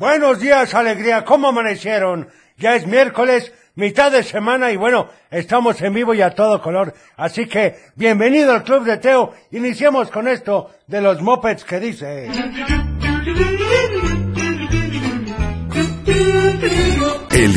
Buenos 0.00 0.40
días, 0.40 0.74
alegría. 0.74 1.26
¿Cómo 1.26 1.48
amanecieron? 1.48 2.30
Ya 2.56 2.74
es 2.74 2.86
miércoles, 2.86 3.52
mitad 3.74 4.10
de 4.10 4.22
semana 4.22 4.72
y 4.72 4.76
bueno, 4.78 5.10
estamos 5.30 5.78
en 5.82 5.92
vivo 5.92 6.14
y 6.14 6.22
a 6.22 6.34
todo 6.34 6.62
color. 6.62 6.94
Así 7.18 7.44
que, 7.44 7.76
bienvenido 7.96 8.54
al 8.54 8.64
Club 8.64 8.84
de 8.84 8.96
Teo. 8.96 9.34
Iniciemos 9.50 10.10
con 10.10 10.26
esto 10.26 10.70
de 10.86 11.02
los 11.02 11.20
mopeds 11.20 11.64
que 11.64 11.78
dice... 11.78 12.24
El 12.24 12.32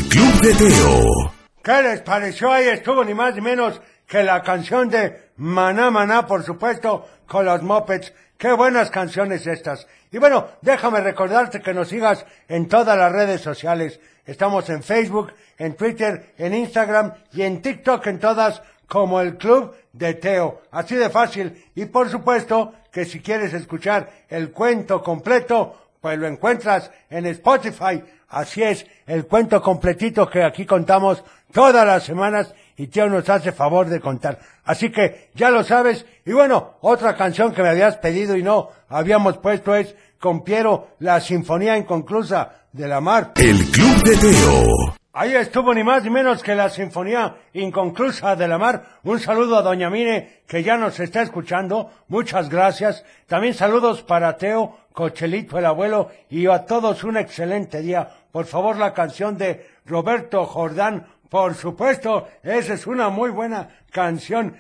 Club 0.10 0.42
de 0.42 0.54
Teo. 0.56 1.34
¿Qué 1.64 1.82
les 1.82 2.02
pareció? 2.02 2.52
Ahí 2.52 2.68
estuvo 2.68 3.06
ni 3.06 3.14
más 3.14 3.36
ni 3.36 3.40
menos 3.40 3.80
que 4.06 4.22
la 4.22 4.42
canción 4.42 4.90
de 4.90 5.30
Maná 5.38 5.92
Maná, 5.92 6.28
por 6.28 6.44
supuesto, 6.44 7.08
con 7.26 7.46
los 7.46 7.64
mopeds. 7.64 8.14
Qué 8.38 8.52
buenas 8.52 8.92
canciones 8.92 9.48
estas. 9.48 9.88
Y 10.14 10.20
bueno, 10.20 10.48
déjame 10.62 11.02
recordarte 11.02 11.60
que 11.60 11.74
nos 11.74 11.88
sigas 11.88 12.24
en 12.48 12.68
todas 12.68 12.96
las 12.96 13.12
redes 13.12 13.42
sociales. 13.42 14.00
Estamos 14.28 14.70
en 14.70 14.84
Facebook, 14.84 15.34
en 15.58 15.74
Twitter, 15.74 16.34
en 16.38 16.54
Instagram 16.54 17.14
y 17.34 17.42
en 17.42 17.64
TikTok 17.64 18.06
en 18.06 18.20
todas 18.20 18.62
como 18.88 19.20
el 19.20 19.38
Club 19.38 19.76
de 19.92 20.14
Teo. 20.14 20.62
Así 20.70 20.94
de 20.94 21.10
fácil. 21.10 21.66
Y 21.74 21.86
por 21.86 22.12
supuesto 22.12 22.76
que 22.92 23.06
si 23.06 23.22
quieres 23.22 23.56
escuchar 23.56 24.12
el 24.30 24.52
cuento 24.52 25.02
completo, 25.02 25.90
pues 26.00 26.20
lo 26.20 26.28
encuentras 26.28 26.92
en 27.10 27.26
Spotify. 27.26 28.04
Así 28.30 28.62
es, 28.62 28.86
el 29.08 29.26
cuento 29.26 29.64
completito 29.64 30.30
que 30.30 30.44
aquí 30.44 30.68
contamos 30.68 31.24
todas 31.52 31.88
las 31.88 32.04
semanas 32.04 32.54
y 32.78 32.88
Teo 32.88 33.10
nos 33.10 33.30
hace 33.30 33.52
favor 33.52 33.88
de 33.88 34.00
contar. 34.00 34.40
Así 34.64 34.92
que 34.92 35.30
ya 35.36 35.50
lo 35.50 35.64
sabes. 35.64 36.06
Y 36.26 36.32
bueno, 36.32 36.76
otra 36.82 37.16
canción 37.16 37.54
que 37.54 37.62
me 37.62 37.70
habías 37.70 37.98
pedido 37.98 38.36
y 38.36 38.44
no 38.44 38.70
habíamos 38.90 39.38
puesto 39.38 39.76
es 39.76 39.96
con 40.20 40.44
Piero, 40.44 40.90
la 41.00 41.20
Sinfonía 41.20 41.78
Inconclusa 41.78 42.68
de 42.72 42.88
la 42.88 43.02
Mar. 43.02 43.34
El 43.36 43.58
Club 43.72 44.04
de 44.04 44.18
Teo. 44.18 44.96
Ahí 45.16 45.36
estuvo 45.36 45.76
ni 45.76 45.84
más 45.84 46.04
ni 46.04 46.10
menos 46.10 46.42
que 46.42 46.56
la 46.56 46.72
Sinfonía 46.72 47.36
Inconclusa 47.54 48.36
de 48.36 48.48
la 48.48 48.58
Mar. 48.58 48.84
Un 49.04 49.20
saludo 49.20 49.58
a 49.58 49.62
Doña 49.62 49.92
Mine, 49.92 50.42
que 50.48 50.64
ya 50.64 50.76
nos 50.76 51.00
está 51.00 51.22
escuchando. 51.22 51.92
Muchas 52.08 52.50
gracias. 52.50 53.06
También 53.28 53.54
saludos 53.54 54.02
para 54.02 54.38
Teo, 54.38 54.76
Cochelito, 54.92 55.60
el 55.60 55.68
abuelo, 55.68 56.10
y 56.32 56.48
a 56.48 56.66
todos 56.66 57.04
un 57.04 57.18
excelente 57.18 57.82
día. 57.82 58.10
Por 58.32 58.46
favor, 58.46 58.78
la 58.78 58.94
canción 58.94 59.38
de 59.38 59.68
Roberto 59.86 60.48
Jordán, 60.48 61.06
por 61.34 61.56
supuesto, 61.56 62.28
esa 62.44 62.76
es 62.76 62.86
una 62.86 63.10
muy 63.10 63.32
buena 63.32 63.68
canción. 63.90 64.56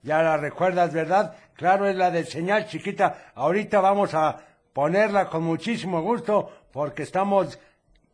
Ya 0.00 0.22
la 0.22 0.38
recuerdas, 0.38 0.90
¿verdad? 0.94 1.36
Claro, 1.52 1.86
es 1.86 1.96
la 1.96 2.10
de 2.10 2.24
señal 2.24 2.66
chiquita. 2.66 3.32
Ahorita 3.34 3.82
vamos 3.82 4.14
a 4.14 4.38
ponerla 4.72 5.28
con 5.28 5.42
muchísimo 5.42 6.00
gusto 6.00 6.50
porque 6.72 7.02
estamos 7.02 7.58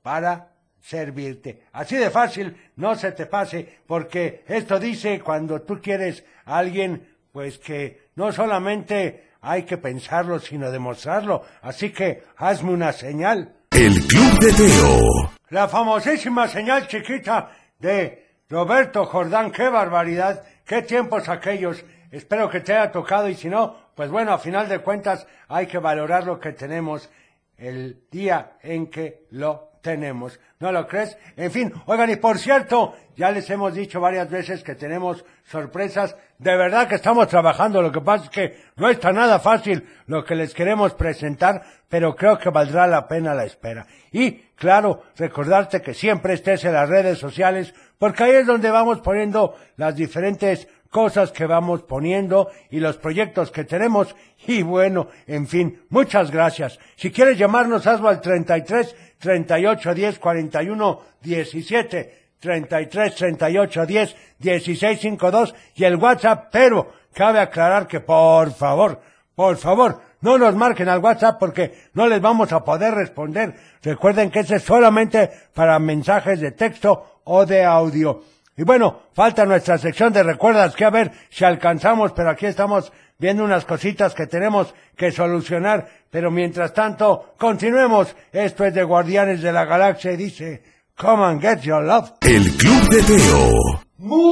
para 0.02 0.48
servirte. 0.80 1.66
Así 1.70 1.94
de 1.94 2.10
fácil, 2.10 2.56
no 2.74 2.96
se 2.96 3.12
te 3.12 3.26
pase, 3.26 3.78
porque 3.86 4.42
esto 4.48 4.80
dice 4.80 5.20
cuando 5.20 5.62
tú 5.62 5.80
quieres 5.80 6.24
a 6.46 6.58
alguien, 6.58 7.16
pues 7.30 7.58
que 7.58 8.08
no 8.16 8.32
solamente 8.32 9.34
hay 9.40 9.62
que 9.62 9.78
pensarlo, 9.78 10.40
sino 10.40 10.72
demostrarlo. 10.72 11.44
Así 11.62 11.90
que 11.90 12.24
hazme 12.38 12.72
una 12.72 12.92
señal. 12.92 13.54
El 13.70 14.04
Club 14.08 14.38
de 14.40 14.52
Teo. 14.52 15.30
La 15.50 15.68
famosísima 15.68 16.48
señal 16.48 16.88
chiquita 16.88 17.50
de 17.84 18.26
Roberto 18.48 19.04
Jordán. 19.04 19.52
¡Qué 19.52 19.68
barbaridad! 19.68 20.42
¡Qué 20.64 20.82
tiempos 20.82 21.28
aquellos! 21.28 21.84
Espero 22.10 22.48
que 22.48 22.60
te 22.60 22.72
haya 22.72 22.90
tocado 22.90 23.28
y 23.28 23.34
si 23.34 23.48
no, 23.48 23.76
pues 23.94 24.10
bueno, 24.10 24.32
a 24.32 24.38
final 24.38 24.68
de 24.68 24.78
cuentas 24.78 25.26
hay 25.48 25.66
que 25.66 25.78
valorar 25.78 26.24
lo 26.24 26.40
que 26.40 26.52
tenemos 26.52 27.10
el 27.58 28.02
día 28.10 28.56
en 28.62 28.88
que 28.88 29.26
lo 29.30 29.74
tenemos. 29.84 30.40
¿No 30.58 30.72
lo 30.72 30.88
crees? 30.88 31.16
En 31.36 31.50
fin, 31.50 31.72
oigan, 31.86 32.10
y 32.10 32.16
por 32.16 32.38
cierto, 32.38 32.94
ya 33.16 33.30
les 33.30 33.48
hemos 33.50 33.74
dicho 33.74 34.00
varias 34.00 34.30
veces 34.30 34.62
que 34.64 34.74
tenemos 34.74 35.24
sorpresas. 35.44 36.16
De 36.38 36.56
verdad 36.56 36.88
que 36.88 36.94
estamos 36.94 37.28
trabajando. 37.28 37.82
Lo 37.82 37.92
que 37.92 38.00
pasa 38.00 38.24
es 38.24 38.30
que 38.30 38.56
no 38.76 38.88
está 38.88 39.12
nada 39.12 39.38
fácil 39.38 39.86
lo 40.06 40.24
que 40.24 40.34
les 40.34 40.54
queremos 40.54 40.94
presentar, 40.94 41.62
pero 41.88 42.16
creo 42.16 42.38
que 42.38 42.48
valdrá 42.48 42.86
la 42.86 43.06
pena 43.06 43.34
la 43.34 43.44
espera. 43.44 43.86
Y, 44.10 44.32
claro, 44.56 45.02
recordarte 45.16 45.82
que 45.82 45.92
siempre 45.92 46.32
estés 46.32 46.64
en 46.64 46.72
las 46.72 46.88
redes 46.88 47.18
sociales, 47.18 47.74
porque 47.98 48.24
ahí 48.24 48.32
es 48.32 48.46
donde 48.46 48.70
vamos 48.70 49.00
poniendo 49.00 49.54
las 49.76 49.94
diferentes 49.94 50.66
cosas 50.94 51.32
que 51.32 51.44
vamos 51.44 51.82
poniendo 51.82 52.52
y 52.70 52.78
los 52.78 52.98
proyectos 52.98 53.50
que 53.50 53.64
tenemos. 53.64 54.14
Y 54.46 54.62
bueno, 54.62 55.08
en 55.26 55.48
fin, 55.48 55.82
muchas 55.88 56.30
gracias. 56.30 56.78
Si 56.94 57.10
quieres 57.10 57.36
llamarnos, 57.36 57.84
hazlo 57.88 58.08
al 58.08 58.20
33 58.20 58.94
38 59.18 59.92
10 59.92 60.18
41 60.20 61.00
17. 61.20 62.24
33 62.38 63.12
38 63.12 63.86
10 63.86 64.16
16 64.38 65.00
52 65.00 65.54
y 65.74 65.82
el 65.82 65.96
WhatsApp, 65.96 66.50
pero 66.52 66.92
cabe 67.12 67.40
aclarar 67.40 67.88
que 67.88 67.98
por 67.98 68.52
favor, 68.52 69.00
por 69.34 69.56
favor, 69.56 70.00
no 70.20 70.38
nos 70.38 70.54
marquen 70.54 70.88
al 70.88 71.00
WhatsApp 71.00 71.40
porque 71.40 71.74
no 71.94 72.06
les 72.06 72.20
vamos 72.20 72.52
a 72.52 72.62
poder 72.62 72.94
responder. 72.94 73.56
Recuerden 73.82 74.30
que 74.30 74.40
ese 74.40 74.56
es 74.56 74.62
solamente 74.62 75.28
para 75.54 75.76
mensajes 75.80 76.38
de 76.38 76.52
texto 76.52 77.20
o 77.24 77.44
de 77.44 77.64
audio. 77.64 78.22
Y 78.56 78.62
bueno, 78.62 79.02
falta 79.12 79.44
nuestra 79.44 79.78
sección 79.78 80.12
de 80.12 80.22
recuerdas 80.22 80.76
que 80.76 80.84
a 80.84 80.90
ver 80.90 81.10
si 81.28 81.44
alcanzamos, 81.44 82.12
pero 82.12 82.30
aquí 82.30 82.46
estamos 82.46 82.92
viendo 83.18 83.42
unas 83.42 83.64
cositas 83.64 84.14
que 84.14 84.26
tenemos 84.26 84.72
que 84.96 85.10
solucionar. 85.10 85.88
Pero 86.10 86.30
mientras 86.30 86.72
tanto, 86.72 87.34
continuemos. 87.36 88.14
Esto 88.32 88.64
es 88.64 88.72
de 88.74 88.84
Guardianes 88.84 89.42
de 89.42 89.52
la 89.52 89.64
Galaxia 89.64 90.12
y 90.12 90.16
dice, 90.16 90.62
Come 90.96 91.24
and 91.24 91.40
get 91.40 91.62
your 91.62 91.82
love. 91.82 92.12
El 92.20 92.48
Club 92.52 92.88
de 92.88 93.02
Teo. 93.02 93.50
Muy 93.98 94.22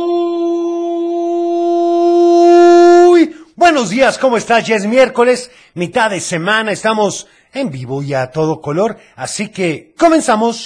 buenos 3.57 3.91
días, 3.91 4.19
¿cómo 4.19 4.37
estás? 4.37 4.65
Ya 4.67 4.77
es 4.77 4.87
miércoles, 4.87 5.51
mitad 5.75 6.11
de 6.11 6.21
semana, 6.21 6.71
estamos 6.71 7.27
en 7.53 7.71
vivo 7.71 8.01
y 8.03 8.15
a 8.15 8.31
todo 8.31 8.61
color, 8.61 8.99
así 9.17 9.49
que 9.49 9.93
comenzamos. 9.99 10.65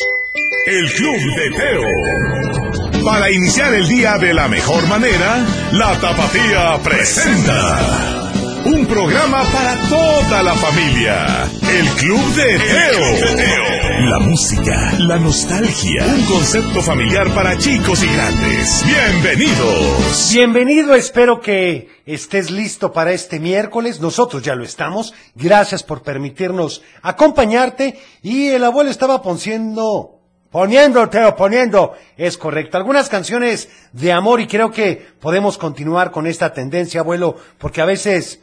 El 0.66 0.93
Club 0.93 1.16
de 1.37 1.50
Teo. 1.56 2.66
Para 3.06 3.31
iniciar 3.31 3.72
el 3.72 3.87
día 3.87 4.19
de 4.19 4.34
la 4.34 4.49
mejor 4.49 4.84
manera, 4.89 5.47
la 5.71 5.97
Tapatía 6.00 6.77
presenta. 6.83 8.33
Un 8.65 8.84
programa 8.84 9.44
para 9.53 9.77
toda 9.89 10.43
la 10.43 10.56
familia. 10.56 11.49
El 11.71 11.87
Club 11.91 12.34
de 12.34 12.59
Teo. 12.59 14.11
La 14.11 14.19
música, 14.19 14.93
la 14.99 15.21
nostalgia. 15.21 16.05
Un 16.05 16.25
concepto 16.25 16.83
familiar 16.83 17.33
para 17.33 17.56
chicos 17.56 18.03
y 18.03 18.12
grandes. 18.12 18.84
Bienvenidos. 18.84 20.31
Bienvenido, 20.33 20.97
espero 20.97 21.41
que 21.41 21.89
estés 22.06 22.50
listo 22.50 22.93
para 22.93 23.12
este 23.12 23.39
miércoles. 23.39 24.00
Nosotros 24.00 24.43
ya 24.43 24.56
lo 24.56 24.65
estamos. 24.65 25.15
Gracias 25.37 25.84
por 25.84 26.03
permitirnos 26.03 26.83
acompañarte. 27.03 28.00
Y 28.25 28.49
el 28.49 28.65
abuelo 28.65 28.91
estaba 28.91 29.22
poniendo 29.22 30.16
Poniendo, 30.56 31.06
Teo, 31.11 31.37
poniendo. 31.37 31.93
Es 32.17 32.39
correcto. 32.39 32.78
Algunas 32.78 33.11
canciones 33.11 33.69
de 33.93 34.11
amor 34.11 34.41
y 34.41 34.47
creo 34.47 34.71
que 34.71 35.06
podemos 35.21 35.59
continuar 35.59 36.11
con 36.11 36.27
esta 36.27 36.55
tendencia, 36.55 37.00
abuelo, 37.00 37.37
porque 37.59 37.83
a 37.83 37.84
veces 37.84 38.41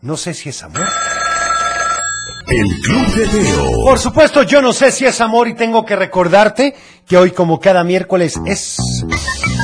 no 0.00 0.16
sé 0.16 0.32
si 0.32 0.50
es 0.50 0.62
amor. 0.62 0.86
El 2.46 2.68
Club 2.82 3.06
de 3.16 3.26
Teo. 3.26 3.84
Por 3.84 3.98
supuesto, 3.98 4.44
yo 4.44 4.62
no 4.62 4.72
sé 4.72 4.92
si 4.92 5.06
es 5.06 5.20
amor 5.20 5.48
y 5.48 5.54
tengo 5.54 5.84
que 5.84 5.96
recordarte 5.96 6.76
que 7.06 7.16
hoy 7.16 7.30
como 7.30 7.60
cada 7.60 7.84
miércoles 7.84 8.34
es... 8.46 8.76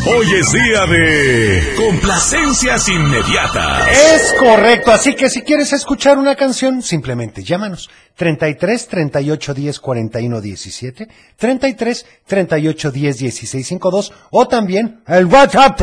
Hoy 0.04 0.26
es 0.34 0.52
día 0.52 0.86
de 0.86 1.74
complacencias 1.76 2.88
inmediatas. 2.88 3.88
Es 3.88 4.34
correcto, 4.38 4.90
así 4.90 5.14
que 5.14 5.30
si 5.30 5.42
quieres 5.42 5.72
escuchar 5.72 6.18
una 6.18 6.34
canción, 6.34 6.82
simplemente 6.82 7.42
llámanos. 7.42 7.88
33 8.16 8.88
38 8.88 9.54
10 9.54 9.80
41 9.80 10.40
17, 10.40 11.08
33 11.36 12.06
38 12.26 12.90
10 12.90 13.18
16 13.18 13.66
52 13.66 14.12
o 14.30 14.48
también 14.48 15.02
el 15.06 15.26
WhatsApp 15.26 15.80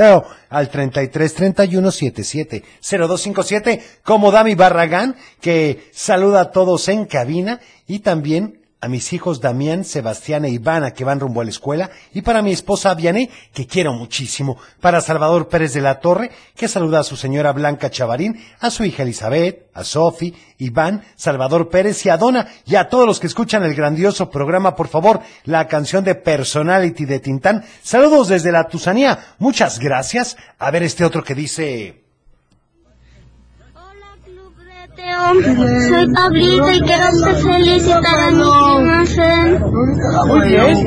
al 0.50 0.69
33 0.69 1.33
31 1.33 1.91
77 1.91 2.63
0257 2.81 3.83
como 4.03 4.31
Dami 4.31 4.53
Barragán 4.56 5.15
que 5.41 5.89
saluda 5.91 6.41
a 6.41 6.51
todos 6.51 6.88
en 6.89 7.06
cabina. 7.06 7.59
Y 7.88 8.00
también 8.00 8.58
a 8.81 8.87
mis 8.87 9.11
hijos 9.13 9.41
Damián, 9.41 9.83
Sebastián 9.83 10.45
e 10.45 10.49
Ivana 10.49 10.91
que 10.91 11.03
van 11.03 11.19
rumbo 11.19 11.41
a 11.41 11.43
la 11.43 11.49
escuela 11.49 11.89
y 12.13 12.21
para 12.21 12.41
mi 12.41 12.51
esposa 12.51 12.93
Vianey 12.93 13.29
que 13.53 13.67
quiero 13.67 13.93
muchísimo, 13.93 14.57
para 14.79 15.01
Salvador 15.01 15.49
Pérez 15.49 15.73
de 15.73 15.81
la 15.81 15.99
Torre 15.99 16.31
que 16.55 16.67
saluda 16.67 16.99
a 16.99 17.03
su 17.03 17.17
señora 17.17 17.51
Blanca 17.51 17.89
Chavarín, 17.89 18.39
a 18.59 18.69
su 18.69 18.85
hija 18.85 19.03
Elizabeth, 19.03 19.67
a 19.73 19.83
Sofi, 19.83 20.33
Iván, 20.57 21.03
Salvador 21.15 21.69
Pérez 21.69 22.05
y 22.05 22.09
a 22.09 22.17
Dona 22.17 22.47
y 22.65 22.75
a 22.75 22.87
todos 22.87 23.05
los 23.05 23.19
que 23.19 23.27
escuchan 23.27 23.63
el 23.63 23.75
grandioso 23.75 24.29
programa, 24.29 24.75
por 24.75 24.87
favor, 24.87 25.21
la 25.43 25.67
canción 25.67 26.03
de 26.03 26.15
Personality 26.15 27.05
de 27.05 27.19
Tintán. 27.19 27.65
Saludos 27.83 28.29
desde 28.29 28.51
la 28.51 28.67
Tusanía, 28.67 29.35
muchas 29.39 29.79
gracias. 29.79 30.37
A 30.57 30.71
ver 30.71 30.83
este 30.83 31.05
otro 31.05 31.23
que 31.23 31.35
dice... 31.35 32.08
Soy 34.99 36.13
Pablito 36.13 36.71
y 36.71 36.81
quiero 36.81 37.37
felicitar 37.37 38.19
a 38.19 38.31
mi 38.31 38.43
prima 38.43 39.05
Fen 39.05 39.61
Muy 40.27 40.47
bien. 40.47 40.85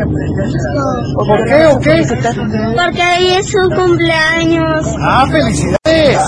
¿Por 1.14 1.44
qué 1.44 1.66
o 1.66 1.78
qué? 1.80 2.02
Porque 2.76 3.02
hoy 3.02 3.26
es 3.36 3.50
su 3.50 3.70
cumpleaños. 3.70 4.86
Ah, 5.00 5.26
felicidades. 5.30 6.18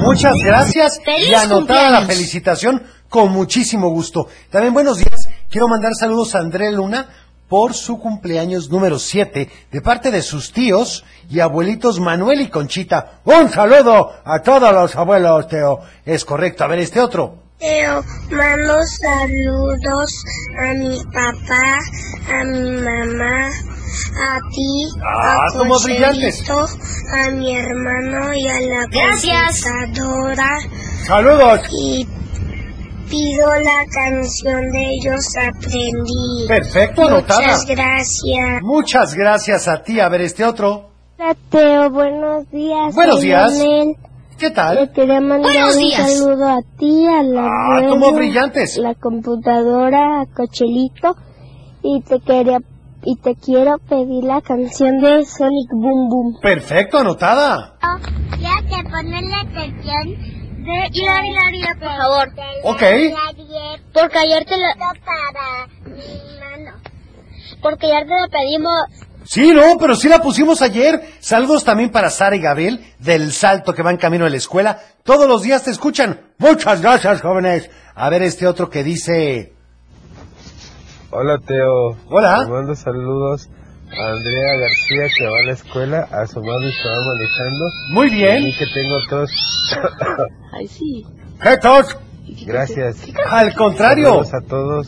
Muchas 0.00 0.34
gracias. 0.44 1.00
Y 1.28 1.34
anotada 1.34 1.90
la 1.90 2.06
felicitación 2.06 2.82
con 3.08 3.32
muchísimo 3.32 3.90
gusto. 3.90 4.28
También 4.50 4.72
buenos 4.72 4.98
días. 4.98 5.28
Quiero 5.50 5.68
mandar 5.68 5.92
saludos 5.94 6.34
a 6.34 6.38
André 6.38 6.72
Luna 6.72 7.08
por 7.50 7.74
su 7.74 7.98
cumpleaños 7.98 8.70
número 8.70 8.98
7 8.98 9.50
de 9.72 9.80
parte 9.82 10.10
de 10.12 10.22
sus 10.22 10.52
tíos 10.52 11.04
y 11.28 11.40
abuelitos 11.40 11.98
Manuel 12.00 12.40
y 12.42 12.48
Conchita. 12.48 13.20
Un 13.24 13.50
saludo 13.50 14.12
a 14.24 14.38
todos 14.40 14.72
los 14.72 14.94
abuelos, 14.96 15.48
Teo. 15.48 15.80
Es 16.06 16.24
correcto. 16.24 16.62
A 16.64 16.68
ver, 16.68 16.78
este 16.78 17.00
otro. 17.00 17.34
Teo, 17.58 18.02
mando 18.30 18.74
saludos 18.86 20.24
a 20.64 20.72
mi 20.74 20.96
papá, 21.12 21.78
a 22.40 22.44
mi 22.44 22.70
mamá, 22.70 23.48
a 23.48 24.38
ti, 24.54 24.88
Ah, 25.04 25.44
a 25.46 25.50
somos 25.50 25.84
brillantes. 25.84 26.44
A 26.48 27.30
mi 27.32 27.54
hermano 27.54 28.32
y 28.32 28.46
a 28.48 28.60
la 28.60 28.86
Gracias. 28.90 29.62
computadora 29.64 30.56
Saludos. 31.04 31.60
y 31.72 32.06
pido 33.10 33.46
la 33.48 33.84
canción 33.92 34.70
de 34.70 34.90
ellos 34.94 35.24
aprendí. 35.36 36.46
Perfecto, 36.48 37.06
anotada. 37.08 37.40
Muchas 37.40 37.66
gracias. 37.66 38.62
Muchas 38.62 39.14
gracias 39.14 39.68
a 39.68 39.82
ti. 39.82 40.00
A 40.00 40.08
ver, 40.08 40.22
este 40.22 40.44
otro. 40.44 40.90
Hola 41.18 41.36
Teo, 41.50 41.90
buenos 41.90 42.50
días. 42.50 42.94
Buenos 42.94 43.20
días. 43.20 43.52
¿Qué 44.38 44.48
Le 44.48 44.54
tal? 44.54 44.90
quería 44.92 45.20
mandar 45.20 45.52
Buenos 45.52 45.74
un 45.76 45.82
días. 45.82 46.18
saludo 46.18 46.48
a 46.48 46.58
ti, 46.78 47.06
a 47.06 47.22
la 47.22 47.46
Ah, 47.46 47.80
somos 47.90 48.14
brillantes. 48.14 48.78
la 48.78 48.94
computadora, 48.94 50.22
a 50.22 50.26
Cochelito 50.34 51.14
y 51.82 52.00
te 52.00 52.20
quería 52.20 52.58
y 53.02 53.16
te 53.16 53.34
quiero 53.34 53.76
pedir 53.78 54.24
la 54.24 54.40
canción 54.42 54.98
de 54.98 55.24
Sonic 55.26 55.70
Boom 55.72 56.08
Boom. 56.08 56.38
Perfecto, 56.40 56.98
anotada. 56.98 57.76
Ya 58.38 58.56
te 58.66 58.82
ponen 58.90 59.30
la 59.30 59.44
canción 59.52 60.39
de 60.64 60.88
Hilaria, 60.92 61.76
por 61.78 61.88
favor. 61.88 62.28
Ok. 62.64 62.82
Porque 63.92 64.18
ayer 64.18 64.44
te 64.44 64.56
la 64.56 64.74
para 64.76 65.66
mi 65.84 66.38
mano. 66.40 66.78
Porque 67.62 67.86
ayer 67.86 68.06
te 68.06 68.14
la 68.14 68.28
pedimos. 68.28 68.74
Sí, 69.24 69.52
no, 69.52 69.76
pero 69.78 69.94
sí 69.94 70.08
la 70.08 70.20
pusimos 70.20 70.62
ayer. 70.62 71.00
Saludos 71.20 71.64
también 71.64 71.90
para 71.90 72.10
Sara 72.10 72.36
y 72.36 72.40
Gabriel 72.40 72.84
del 72.98 73.32
Salto 73.32 73.74
que 73.74 73.82
van 73.82 73.96
camino 73.96 74.26
a 74.26 74.30
la 74.30 74.36
escuela. 74.36 74.80
Todos 75.04 75.28
los 75.28 75.42
días 75.42 75.62
te 75.64 75.70
escuchan. 75.70 76.20
Muchas 76.38 76.80
gracias, 76.80 77.20
jóvenes. 77.20 77.70
A 77.94 78.08
ver 78.10 78.22
este 78.22 78.46
otro 78.46 78.70
que 78.70 78.82
dice... 78.82 79.52
Hola 81.10 81.38
Teo. 81.44 81.96
Hola. 82.08 82.44
Le 82.44 82.50
mando 82.50 82.74
saludos 82.74 83.48
Andrea 83.98 84.56
García 84.58 85.06
que 85.18 85.26
va 85.26 85.38
a 85.38 85.46
la 85.46 85.52
escuela, 85.52 86.08
a 86.12 86.26
su 86.26 86.40
madre 86.42 86.70
que 86.82 86.88
va 86.88 86.96
manejando. 87.04 87.64
Muy 87.90 88.06
Y 88.08 88.14
bien. 88.14 88.52
que 88.58 88.66
tengo 88.72 88.96
tos. 89.08 89.30
¿Qué 91.42 91.56
tos? 91.58 91.96
Gracias. 92.46 92.96
Al 93.28 93.54
contrario. 93.54 94.22
Saludos 94.24 94.34
a 94.34 94.40
todos. 94.48 94.86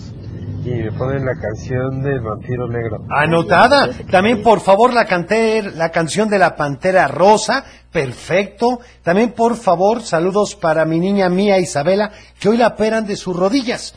Y 0.64 0.70
me 0.70 0.92
ponen 0.92 1.24
la 1.24 1.34
canción 1.34 2.02
del 2.02 2.20
vampiro 2.20 2.68
negro. 2.68 3.04
Anotada. 3.10 3.90
También, 4.10 4.42
por 4.44 4.60
favor, 4.60 4.94
la, 4.94 5.06
canter, 5.06 5.74
la 5.74 5.90
canción 5.90 6.28
de 6.28 6.38
la 6.38 6.54
Pantera 6.54 7.08
Rosa. 7.08 7.64
Perfecto. 7.90 8.78
También, 9.02 9.32
por 9.32 9.56
favor, 9.56 10.02
saludos 10.02 10.54
para 10.54 10.84
mi 10.84 11.00
niña 11.00 11.28
mía 11.28 11.58
Isabela, 11.58 12.12
que 12.38 12.48
hoy 12.48 12.58
la 12.58 12.68
operan 12.68 13.06
de 13.06 13.16
sus 13.16 13.34
rodillas. 13.36 13.94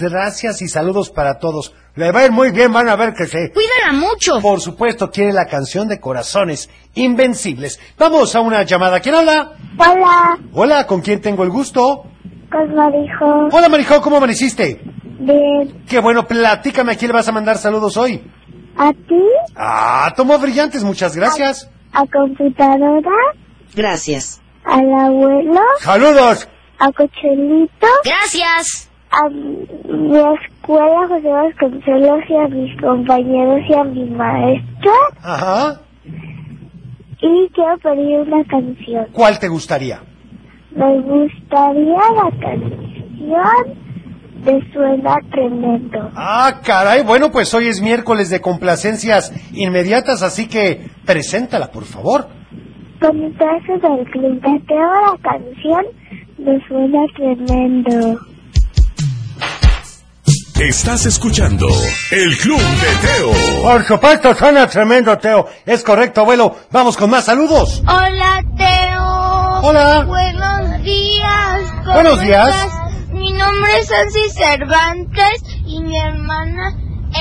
Gracias 0.00 0.62
y 0.62 0.68
saludos 0.68 1.10
para 1.10 1.38
todos. 1.38 1.74
Le 1.96 2.12
va 2.12 2.20
a 2.20 2.24
ir 2.26 2.30
muy 2.32 2.50
bien, 2.50 2.72
van 2.72 2.88
a 2.88 2.96
ver 2.96 3.14
que 3.14 3.26
sí. 3.26 3.38
Cuídala 3.54 3.92
mucho. 3.98 4.40
Por 4.42 4.60
supuesto, 4.60 5.10
quiere 5.10 5.32
la 5.32 5.46
canción 5.46 5.88
de 5.88 5.98
Corazones 5.98 6.68
Invencibles. 6.94 7.80
Vamos 7.98 8.34
a 8.36 8.40
una 8.40 8.62
llamada. 8.64 9.00
¿Quién 9.00 9.14
habla? 9.14 9.52
Hola, 9.78 10.38
Hola, 10.52 10.86
¿con 10.86 11.00
quién 11.00 11.20
tengo 11.22 11.42
el 11.42 11.50
gusto? 11.50 12.04
Cosma 12.52 12.90
dijo 12.90 13.48
Hola, 13.50 13.68
Marijó, 13.68 14.00
¿cómo 14.02 14.18
amaneciste? 14.18 14.80
de 15.18 15.74
Qué 15.88 15.98
bueno, 16.00 16.26
platícame, 16.26 16.92
¿a 16.92 16.96
quién 16.96 17.08
le 17.10 17.14
vas 17.14 17.26
a 17.28 17.32
mandar 17.32 17.56
saludos 17.58 17.96
hoy? 17.96 18.22
a 18.78 18.92
ti, 18.92 19.22
Ah, 19.56 20.12
tomó 20.14 20.38
brillantes, 20.38 20.84
muchas 20.84 21.16
gracias. 21.16 21.70
a 21.92 22.04
computadora, 22.06 23.10
Gracias. 23.74 24.40
al 24.64 24.84
abuelo, 24.94 25.60
Saludos. 25.80 26.46
a 26.78 26.92
Cochelito, 26.92 27.86
Gracias. 28.04 28.90
A 29.16 29.28
mi 29.30 30.16
escuela 30.16 31.08
José 31.08 31.28
Vasconcelos 31.28 32.20
y 32.28 32.36
a 32.36 32.48
mis 32.48 32.80
compañeros 32.80 33.60
y 33.68 33.74
a 33.74 33.84
mi 33.84 34.04
maestra 34.10 34.92
Ajá. 35.22 35.80
y 36.04 37.48
quiero 37.54 37.78
pedir 37.78 38.20
una 38.20 38.44
canción. 38.44 39.06
¿Cuál 39.12 39.38
te 39.38 39.48
gustaría? 39.48 40.00
Me 40.72 41.00
gustaría 41.00 41.96
la 41.96 42.30
canción 42.38 43.86
de 44.44 44.72
Suena 44.72 45.16
Tremendo. 45.30 46.10
Ah, 46.14 46.60
caray, 46.62 47.02
bueno, 47.02 47.30
pues 47.32 47.52
hoy 47.54 47.68
es 47.68 47.80
miércoles 47.80 48.28
de 48.28 48.40
complacencias 48.40 49.32
inmediatas, 49.54 50.22
así 50.22 50.46
que 50.46 50.90
preséntala, 51.06 51.70
por 51.70 51.84
favor. 51.84 52.28
Con 53.00 53.18
mi 53.18 53.32
clase 53.32 53.72
del 53.78 54.40
la 54.42 55.18
canción 55.22 55.86
de 56.38 56.60
Suena 56.68 57.00
Tremendo. 57.16 58.18
Estás 60.60 61.04
escuchando 61.04 61.68
El 62.10 62.36
Club 62.38 62.58
de 62.58 63.06
Teo. 63.06 63.62
Por 63.62 63.84
supuesto, 63.84 64.34
suena 64.34 64.66
tremendo, 64.66 65.16
Teo. 65.18 65.46
Es 65.66 65.82
correcto, 65.84 66.22
abuelo. 66.22 66.56
Vamos 66.70 66.96
con 66.96 67.10
más 67.10 67.24
saludos. 67.26 67.82
Hola, 67.86 68.42
Teo. 68.56 69.60
Hola. 69.68 70.04
Buenos 70.06 70.82
días. 70.82 71.60
¿Cómo 71.84 71.92
Buenos 71.92 72.20
días. 72.22 72.48
estás? 72.48 73.12
Mi 73.12 73.32
nombre 73.32 73.78
es 73.78 73.92
Ansi 73.92 74.30
Cervantes 74.30 75.42
y 75.66 75.80
mi 75.82 75.98
hermana 75.98 76.74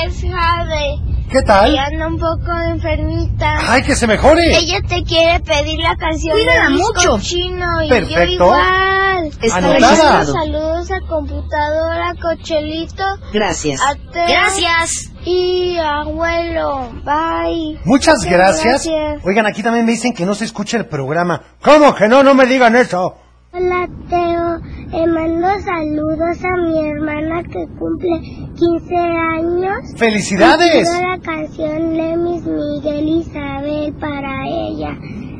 es 0.05 0.21
Jade. 0.21 1.04
¿Qué 1.31 1.39
Y 1.39 1.43
tal? 1.43 1.77
anda 1.77 2.07
un 2.07 2.17
poco 2.17 2.51
enfermita. 2.69 3.55
Ay, 3.71 3.83
que 3.83 3.95
se 3.95 4.07
mejore. 4.07 4.57
Ella 4.57 4.79
te 4.87 5.03
quiere 5.03 5.39
pedir 5.41 5.79
la 5.79 5.95
canción 5.95 6.35
Cuídala 6.37 6.69
de 6.69 6.75
Disco 6.75 6.93
mucho. 6.93 7.19
Chino 7.19 7.83
y 7.83 7.89
Perfecto. 7.89 8.15
yo 8.15 8.45
igual. 8.45 9.31
Está. 9.41 10.25
Saludos 10.25 10.91
a 10.91 10.99
computadora, 11.07 12.13
Cochelito, 12.21 13.03
Gracias. 13.33 13.81
a 13.81 13.95
Teo 13.95 14.25
Gracias. 14.27 15.11
y 15.25 15.77
abuelo. 15.77 16.89
Bye. 17.03 17.79
Muchas 17.85 18.19
Muchas 18.19 18.25
gracias. 18.25 18.85
gracias. 18.87 19.25
Oigan, 19.25 19.45
aquí 19.47 19.63
también 19.63 19.85
me 19.85 19.93
dicen 19.93 20.13
que 20.13 20.25
no 20.25 20.35
se 20.35 20.45
escucha 20.45 20.77
el 20.77 20.85
programa. 20.85 21.41
¿Cómo 21.61 21.95
que 21.95 22.07
no? 22.07 22.21
No 22.23 22.35
me 22.35 22.45
digan 22.45 22.75
eso. 22.75 23.15
Hola 23.51 23.87
Teo, 24.09 24.59
le 24.95 25.07
mando 25.07 25.47
saludos 25.59 26.37
a 26.43 26.61
mi 26.61 26.89
hermana 26.89 27.43
que 27.43 27.67
cumple 27.77 28.17
15 28.55 28.95
años. 28.95 29.93
¡Felicidades! 29.97 30.87
La 30.89 31.19
canción 31.21 31.93
de 31.93 32.17
Miss 32.17 32.43
Miguel 32.45 33.09
Isabel 33.19 33.93
para 33.99 34.47
ella. 34.47 34.97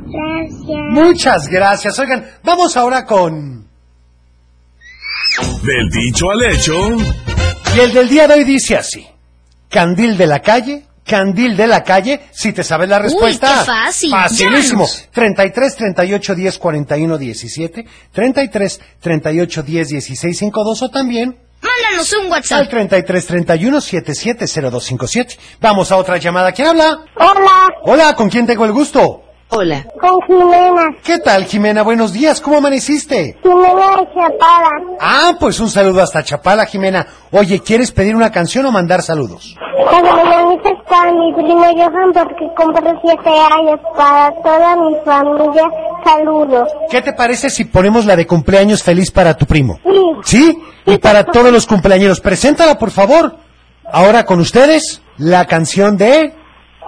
Gracias. 0.07 0.91
Muchas 0.91 1.47
gracias. 1.47 1.97
Oigan, 2.00 2.25
vamos 2.43 2.75
ahora 2.75 3.05
con... 3.05 3.65
Del 5.63 5.89
dicho 5.89 6.29
al 6.31 6.43
hecho. 6.43 6.74
Y 7.75 7.79
el 7.79 7.93
del 7.93 8.09
día 8.09 8.27
de 8.27 8.35
hoy 8.35 8.43
dice 8.43 8.75
así. 8.75 9.05
Candil 9.69 10.17
de 10.17 10.27
la 10.27 10.39
calle, 10.39 10.85
candil 11.05 11.55
de 11.55 11.67
la 11.67 11.83
calle, 11.83 12.21
si 12.31 12.51
te 12.51 12.63
sabes 12.63 12.89
la 12.89 13.00
respuesta. 13.00 13.59
qué 13.59 13.65
fácil. 13.65 14.12
Facilísimo. 14.12 14.85
Llámanos. 14.85 15.09
33 15.12 15.75
38 15.75 16.35
10 16.35 16.57
41 16.57 17.17
17, 17.17 17.85
33 18.12 18.81
38 19.00 19.63
10 19.63 19.88
16 19.89 20.38
52 20.38 20.81
o 20.81 20.89
también 20.89 21.38
Mándanos 21.62 22.13
un 22.13 22.25
al 22.25 22.31
WhatsApp. 22.31 22.69
33 22.69 23.27
31 23.27 23.81
77 23.81 24.45
0257. 24.47 25.38
Vamos 25.62 25.91
a 25.91 25.97
otra 25.97 26.17
llamada. 26.17 26.51
¿Quién 26.51 26.67
habla? 26.67 27.00
Hola, 27.15 27.69
Hola, 27.83 28.15
¿con 28.15 28.29
quién 28.29 28.45
tengo 28.45 28.65
el 28.65 28.71
gusto? 28.71 29.21
Hola. 29.50 29.85
con 30.01 30.19
Jimena. 30.27 30.97
¿Qué 31.03 31.19
tal, 31.19 31.45
Jimena? 31.45 31.81
Buenos 31.83 32.12
días. 32.12 32.41
¿Cómo 32.41 32.57
amaneciste? 32.57 33.38
Jimena 33.41 33.97
de 33.97 34.05
Chapada. 34.13 34.69
Ah, 35.00 35.33
pues 35.39 35.59
un 35.59 35.69
saludo 35.69 36.01
hasta 36.01 36.24
Chapala, 36.24 36.65
Jimena. 36.65 37.07
Oye, 37.31 37.59
¿quieres 37.62 37.91
pedir 37.91 38.15
una 38.15 38.31
canción 38.31 38.65
o 38.65 38.71
mandar 38.71 39.01
saludos? 39.01 39.55
Cuando 39.89 40.13
me 40.15 40.23
llamitas 40.23 40.73
para 40.89 41.11
mi 41.11 41.33
primo 41.33 41.63
Johan 41.63 42.13
porque 42.13 42.47
cumple 42.55 42.93
7 43.01 43.29
años. 43.29 43.79
Para 43.95 44.31
toda 44.41 44.75
mi 44.75 44.95
familia, 45.05 45.69
saludos. 46.03 46.69
¿Qué 46.89 47.01
te 47.01 47.13
parece 47.13 47.49
si 47.49 47.65
ponemos 47.65 48.05
la 48.05 48.15
de 48.15 48.25
cumpleaños 48.25 48.83
feliz 48.83 49.11
para 49.11 49.35
tu 49.35 49.45
primo? 49.45 49.79
Sí. 49.83 50.01
¿Sí? 50.23 50.63
Y 50.85 50.97
para 50.97 51.23
todos 51.23 51.51
los 51.51 51.65
cumpleaños. 51.65 52.19
Preséntala, 52.21 52.77
por 52.77 52.91
favor. 52.91 53.35
Ahora 53.91 54.25
con 54.25 54.39
ustedes, 54.39 55.01
la 55.17 55.45
canción 55.45 55.97
de... 55.97 56.33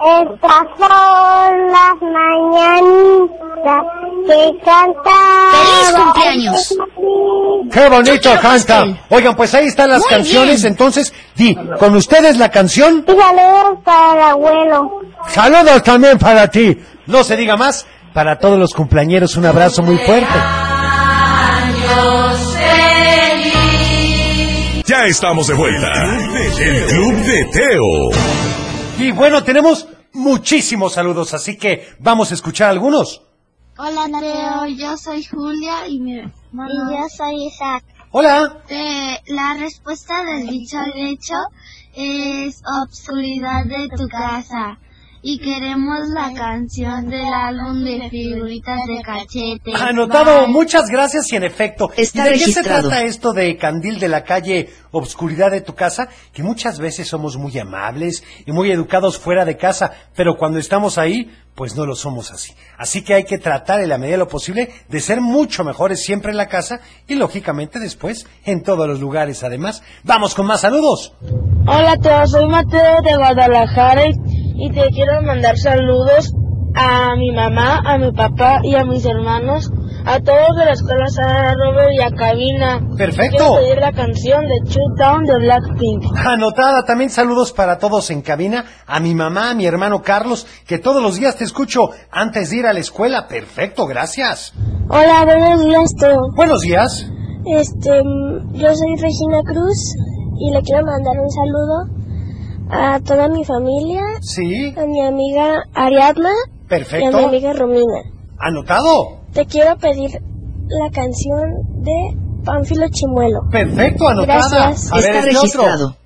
Estas 0.00 0.64
son 0.78 1.66
las 1.72 1.96
mañanitas 2.00 3.84
que 4.26 4.64
canta. 4.64 5.16
¡Feliz 5.50 5.92
cumpleaños! 6.04 6.78
¡Qué 7.72 7.88
bonito 7.88 8.30
canta! 8.40 8.86
Oigan, 9.10 9.34
pues 9.34 9.54
ahí 9.54 9.66
están 9.66 9.90
las 9.90 10.00
Muy 10.02 10.08
canciones. 10.10 10.62
bien. 10.62 10.72
Entonces, 10.72 11.12
di, 11.34 11.56
con 11.78 11.96
ustedes 11.96 12.36
la 12.38 12.48
canción. 12.50 13.04
Y 13.08 13.10
saludos 13.10 13.78
para 13.84 14.12
el 14.14 14.22
abuelo. 14.30 14.90
Saludos 15.28 15.82
también 15.82 16.16
para 16.18 16.48
ti. 16.48 16.78
No 17.06 17.24
se 17.24 17.36
diga 17.36 17.56
más. 17.56 17.86
Para 18.14 18.38
todos 18.38 18.58
los 18.58 18.72
cumpleañeros, 18.74 19.36
un 19.36 19.46
abrazo 19.46 19.82
muy 19.82 19.98
fuerte. 19.98 20.38
Ya 24.86 25.04
estamos 25.06 25.46
de 25.48 25.54
vuelta. 25.54 25.92
El 26.58 26.84
Club 26.86 27.14
de 27.16 27.44
Teo. 27.52 28.67
Y 28.98 29.12
bueno, 29.12 29.44
tenemos 29.44 29.86
muchísimos 30.12 30.94
saludos, 30.94 31.32
así 31.32 31.56
que 31.56 31.86
vamos 32.00 32.32
a 32.32 32.34
escuchar 32.34 32.70
algunos. 32.70 33.22
Hola 33.76 34.08
Teo, 34.18 34.66
yo 34.66 34.96
soy 34.96 35.22
Julia 35.24 35.86
y 35.86 36.00
mi 36.00 36.18
hermano. 36.18 36.90
Y 36.90 36.96
yo 36.96 37.08
soy 37.08 37.46
Isaac. 37.46 37.84
Hola. 38.10 38.58
Eh, 38.68 39.20
la 39.28 39.54
respuesta 39.54 40.24
del 40.24 40.48
dicho 40.48 40.78
al 40.78 40.92
hecho 40.96 41.36
es 41.94 42.60
obscuridad 42.82 43.66
de 43.66 43.88
tu 43.96 44.08
casa. 44.08 44.80
Y 45.20 45.38
queremos 45.38 46.08
la 46.14 46.32
canción 46.32 47.08
del 47.08 47.32
álbum 47.32 47.82
de 47.82 48.08
figuritas 48.08 48.78
de 48.86 49.02
cachete. 49.02 49.72
Anotado, 49.74 50.42
Bye. 50.42 50.48
muchas 50.52 50.88
gracias 50.88 51.32
y 51.32 51.36
en 51.36 51.44
efecto. 51.44 51.90
Está 51.96 52.28
¿Y 52.28 52.38
de 52.38 52.44
qué 52.44 52.52
se 52.52 52.62
trata 52.62 53.02
esto 53.02 53.32
de 53.32 53.56
candil 53.56 53.98
de 53.98 54.08
la 54.08 54.22
calle, 54.22 54.68
obscuridad 54.92 55.50
de 55.50 55.60
tu 55.60 55.74
casa? 55.74 56.08
Que 56.32 56.42
muchas 56.42 56.78
veces 56.78 57.08
somos 57.08 57.36
muy 57.36 57.58
amables 57.58 58.22
y 58.46 58.52
muy 58.52 58.70
educados 58.70 59.18
fuera 59.18 59.44
de 59.44 59.56
casa, 59.56 59.92
pero 60.14 60.36
cuando 60.36 60.58
estamos 60.58 60.98
ahí, 60.98 61.30
pues 61.58 61.74
no 61.74 61.84
lo 61.84 61.96
somos 61.96 62.30
así. 62.30 62.52
Así 62.78 63.02
que 63.02 63.14
hay 63.14 63.24
que 63.24 63.38
tratar 63.38 63.80
en 63.80 63.88
la 63.88 63.98
medida 63.98 64.12
de 64.12 64.18
lo 64.18 64.28
posible 64.28 64.70
de 64.88 65.00
ser 65.00 65.20
mucho 65.20 65.64
mejores 65.64 66.04
siempre 66.04 66.30
en 66.30 66.36
la 66.36 66.46
casa 66.46 66.80
y 67.08 67.16
lógicamente 67.16 67.80
después 67.80 68.28
en 68.44 68.62
todos 68.62 68.86
los 68.86 69.00
lugares 69.00 69.42
además. 69.42 69.82
Vamos 70.04 70.36
con 70.36 70.46
más 70.46 70.60
saludos. 70.60 71.12
Hola, 71.66 71.96
Teo, 72.00 72.24
soy 72.28 72.46
Mateo 72.46 73.02
de 73.02 73.16
Guadalajara 73.16 74.06
y, 74.06 74.12
y 74.58 74.70
te 74.70 74.88
quiero 74.88 75.22
mandar 75.22 75.56
saludos 75.56 76.34
a 76.74 77.14
mi 77.16 77.32
mamá, 77.32 77.80
a 77.84 77.96
mi 77.96 78.12
papá 78.12 78.60
y 78.62 78.74
a 78.74 78.84
mis 78.84 79.04
hermanos, 79.04 79.70
a 80.04 80.20
todos 80.20 80.56
de 80.56 80.64
la 80.64 80.72
escuela 80.72 81.06
Sara 81.08 81.54
Robert 81.54 81.90
y 81.92 82.00
a 82.02 82.10
Cabina. 82.10 82.80
Perfecto. 82.96 83.36
Quiero 83.36 83.54
pedir 83.54 83.78
la 83.78 83.92
canción 83.92 84.46
de 84.46 84.60
Shoot 84.64 84.98
Down 84.98 85.24
de 85.24 85.38
Blackpink. 85.38 86.04
Anotada, 86.26 86.84
también 86.84 87.10
saludos 87.10 87.52
para 87.52 87.78
todos 87.78 88.10
en 88.10 88.20
cabina, 88.20 88.64
a 88.86 89.00
mi 89.00 89.14
mamá, 89.14 89.50
a 89.50 89.54
mi 89.54 89.64
hermano 89.64 90.02
Carlos, 90.02 90.46
que 90.66 90.78
todos 90.78 91.02
los 91.02 91.16
días 91.16 91.36
te 91.36 91.44
escucho 91.44 91.90
antes 92.10 92.50
de 92.50 92.56
ir 92.56 92.66
a 92.66 92.72
la 92.72 92.80
escuela. 92.80 93.28
Perfecto, 93.28 93.86
gracias. 93.86 94.54
Hola, 94.88 95.24
buenos 95.24 95.64
días, 95.64 95.94
Teo. 95.98 96.16
Buenos 96.34 96.62
días. 96.62 97.06
Este, 97.46 98.02
mm, 98.02 98.54
yo 98.54 98.74
soy 98.74 98.96
Regina 98.96 99.40
Cruz 99.44 99.94
y 100.40 100.50
le 100.52 100.60
quiero 100.62 100.84
mandar 100.84 101.16
un 101.18 101.30
saludo 101.30 101.97
a 102.70 103.00
toda 103.00 103.28
mi 103.28 103.44
familia, 103.44 104.02
Sí, 104.20 104.74
a 104.76 104.84
mi 104.86 105.00
amiga 105.04 105.62
Ariadna 105.74 106.30
y 106.30 106.32
a 106.32 106.52
mi 106.52 106.68
perfecto. 106.68 107.18
amiga 107.18 107.52
Romina. 107.52 108.02
Anotado. 108.38 109.20
Te 109.32 109.46
quiero 109.46 109.76
pedir 109.78 110.20
la 110.68 110.90
canción 110.90 111.82
de 111.82 112.16
Pánfilo 112.44 112.86
Chimuelo. 112.90 113.40
Perfecto, 113.50 114.08
anotada. 114.08 114.34
Gracias. 114.50 114.92
A 114.92 114.96
ver, 114.96 115.04
Está 115.04 115.18
otro. 115.20 115.32
registrado. 115.32 115.96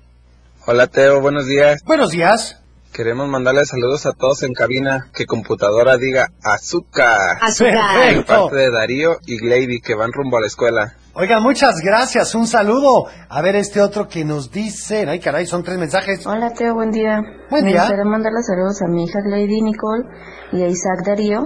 Hola 0.65 0.87
Teo, 0.87 1.21
buenos 1.21 1.45
días. 1.47 1.81
Buenos 1.85 2.11
días. 2.11 2.59
Queremos 2.93 3.27
mandarle 3.27 3.65
saludos 3.65 4.05
a 4.05 4.13
todos 4.13 4.43
en 4.43 4.53
cabina. 4.53 5.09
Que 5.15 5.25
computadora 5.25 5.97
diga 5.97 6.29
azúcar. 6.43 7.17
Azúcar. 7.41 7.73
De 7.73 8.05
Perfecto. 8.15 8.25
parte 8.49 8.55
de 8.55 8.71
Darío 8.71 9.17
y 9.25 9.37
Glady 9.39 9.79
que 9.81 9.95
van 9.95 10.11
rumbo 10.13 10.37
a 10.37 10.41
la 10.41 10.47
escuela. 10.47 10.93
Oigan, 11.15 11.43
muchas 11.43 11.75
gracias. 11.83 12.33
Un 12.33 12.47
saludo. 12.47 13.05
A 13.29 13.41
ver, 13.41 13.55
este 13.55 13.79
otro 13.81 14.07
que 14.07 14.25
nos 14.25 14.51
dice. 14.51 15.05
Ay, 15.07 15.19
caray, 15.19 15.45
son 15.45 15.63
tres 15.63 15.77
mensajes. 15.77 16.25
Hola 16.25 16.51
Teo, 16.53 16.73
buen 16.73 16.89
día. 16.89 17.19
Buen 17.51 17.65
Me 17.65 17.71
día. 17.71 17.81
gustaría 17.81 18.03
mandarle 18.03 18.41
saludos 18.41 18.81
a 18.81 18.87
mi 18.87 19.03
hija 19.03 19.19
Lady 19.25 19.61
Nicole 19.61 20.05
y 20.53 20.63
a 20.63 20.67
Isaac 20.67 21.05
Darío, 21.05 21.43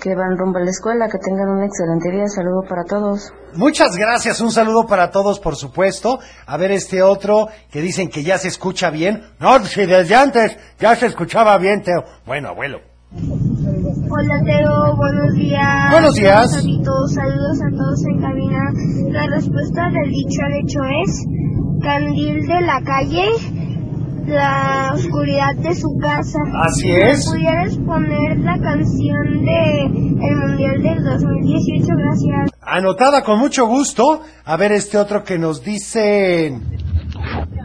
que 0.00 0.14
van 0.14 0.38
rumbo 0.38 0.58
a 0.58 0.62
la 0.62 0.70
escuela. 0.70 1.08
Que 1.08 1.18
tengan 1.18 1.48
un 1.48 1.64
excelente 1.64 2.12
día. 2.12 2.26
Saludo 2.28 2.62
para 2.68 2.84
todos. 2.84 3.32
Muchas 3.54 3.96
gracias. 3.96 4.40
Un 4.40 4.52
saludo 4.52 4.86
para 4.86 5.10
todos, 5.10 5.40
por 5.40 5.56
supuesto. 5.56 6.20
A 6.46 6.56
ver, 6.56 6.70
este 6.70 7.02
otro 7.02 7.48
que 7.72 7.80
dicen 7.80 8.08
que 8.08 8.22
ya 8.22 8.38
se 8.38 8.46
escucha 8.48 8.90
bien. 8.90 9.20
No, 9.40 9.58
si 9.64 9.84
desde 9.84 10.14
antes 10.14 10.56
ya 10.78 10.94
se 10.94 11.06
escuchaba 11.06 11.58
bien, 11.58 11.82
Teo. 11.82 12.04
Bueno, 12.24 12.50
abuelo. 12.50 12.78
Hola 13.84 14.40
Teo, 14.44 14.96
buenos 14.96 15.34
días. 15.34 15.90
Buenos 15.90 16.14
días. 16.14 16.52
Saludos, 16.52 17.14
saludos 17.14 17.58
a 17.60 17.70
todos 17.76 18.04
en 18.06 18.20
cabina. 18.20 18.60
La 19.10 19.26
respuesta 19.26 19.90
del 19.90 20.08
dicho 20.08 20.40
al 20.44 20.52
hecho 20.54 20.78
es 21.04 21.26
candil 21.82 22.46
de 22.46 22.60
la 22.60 22.80
calle, 22.84 23.24
la 24.28 24.92
oscuridad 24.94 25.56
de 25.56 25.74
su 25.74 25.88
casa. 26.00 26.38
Así 26.62 26.92
es. 26.92 27.28
pudieras 27.28 27.76
poner 27.78 28.38
la 28.38 28.56
canción 28.60 29.44
de 29.44 29.80
el 29.84 30.36
Mundial 30.36 30.80
del 30.80 31.02
2018, 31.02 31.86
gracias. 31.96 32.50
Anotada 32.60 33.24
con 33.24 33.40
mucho 33.40 33.66
gusto. 33.66 34.22
A 34.44 34.56
ver, 34.56 34.70
este 34.70 34.96
otro 34.96 35.24
que 35.24 35.38
nos 35.38 35.64
dicen. 35.64 36.62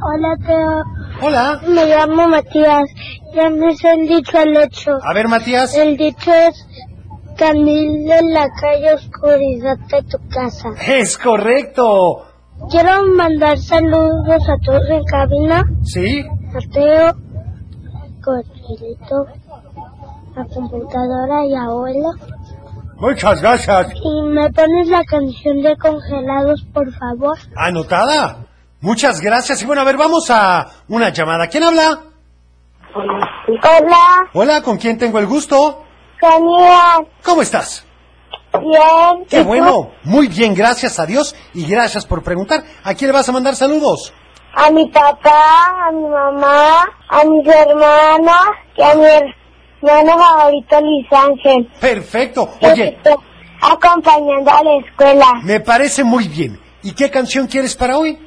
Hola 0.10 0.36
Teo, 0.48 1.28
Hola. 1.28 1.62
me 1.68 1.86
llamo 1.86 2.28
Matías. 2.28 2.90
Ya 3.34 3.50
me 3.50 3.76
sé 3.76 3.92
el 3.94 4.08
dicho 4.08 4.38
al 4.38 4.56
hecho. 4.58 4.92
A 5.04 5.14
ver, 5.14 5.28
Matías. 5.28 5.76
El 5.76 5.98
dicho 5.98 6.34
es 6.34 6.66
candil 7.38 8.06
de 8.06 8.22
la 8.24 8.48
calle, 8.60 8.94
oscuridad 8.94 9.78
de 9.78 10.04
tu 10.04 10.18
casa. 10.30 10.70
Es 10.88 11.18
correcto. 11.18 12.24
Quiero 12.72 13.06
mandar 13.16 13.58
saludos 13.60 14.44
a 14.50 14.56
todos 14.66 14.90
en 14.90 15.04
cabina, 15.04 15.64
¿Sí? 15.84 16.22
a 16.22 16.74
Teo, 16.74 17.14
Cochilito, 18.24 19.26
a 20.36 20.44
computadora 20.54 21.46
y 21.46 21.54
abuelo. 21.54 22.10
Muchas 23.00 23.42
gracias. 23.44 23.94
Y 24.04 24.22
me 24.24 24.50
pones 24.52 24.88
la 24.88 25.04
canción 25.04 25.62
de 25.62 25.78
congelados, 25.78 26.66
por 26.74 26.92
favor. 26.94 27.38
Anotada. 27.56 28.48
Muchas 28.82 29.22
gracias. 29.22 29.62
Y 29.62 29.66
bueno, 29.68 29.84
a 29.84 29.86
ver, 29.86 29.98
vamos 29.98 30.30
a 30.32 30.68
una 30.88 31.10
llamada. 31.10 31.48
¿Quién 31.48 31.64
habla? 31.64 32.00
Hola, 32.94 34.30
Hola, 34.34 34.62
¿con 34.62 34.78
quién 34.78 34.98
tengo 34.98 35.20
el 35.20 35.28
gusto? 35.28 35.84
Daniel. 36.22 37.08
¿Cómo 37.24 37.42
estás? 37.42 37.86
Bien. 38.54 39.26
Qué 39.30 39.44
bueno. 39.44 39.92
Muy 40.04 40.28
bien, 40.28 40.56
gracias 40.56 41.00
a 41.00 41.06
Dios 41.06 41.36
y 41.54 41.66
gracias 41.68 42.06
por 42.06 42.24
preguntar. 42.24 42.64
¿A 42.84 42.94
quién 42.96 43.10
le 43.10 43.14
vas 43.14 43.30
a 43.30 43.32
mandar 43.32 43.56
saludos? 43.56 44.14
A 44.56 44.72
mi 44.72 44.88
papá, 44.88 45.88
a 45.88 45.92
mi 45.92 46.08
mamá, 46.08 46.84
a 47.10 47.24
mis 47.26 47.48
hermanos 47.48 48.46
y 48.76 48.82
a 48.82 48.96
mi 48.96 49.06
hermano 49.88 50.18
favorito 50.18 50.82
Luis 50.82 51.08
Ángel. 51.12 51.72
Perfecto. 51.80 52.50
Oye, 52.62 52.98
acompañando 53.62 54.52
a 54.52 54.64
la 54.64 54.76
escuela. 54.78 55.34
me 55.44 55.60
parece 55.60 56.04
muy 56.04 56.28
bien. 56.28 56.60
¿Y 56.84 56.94
qué 56.94 57.12
canción 57.12 57.48
quieres 57.48 57.76
para 57.76 57.98
hoy? 57.98 58.18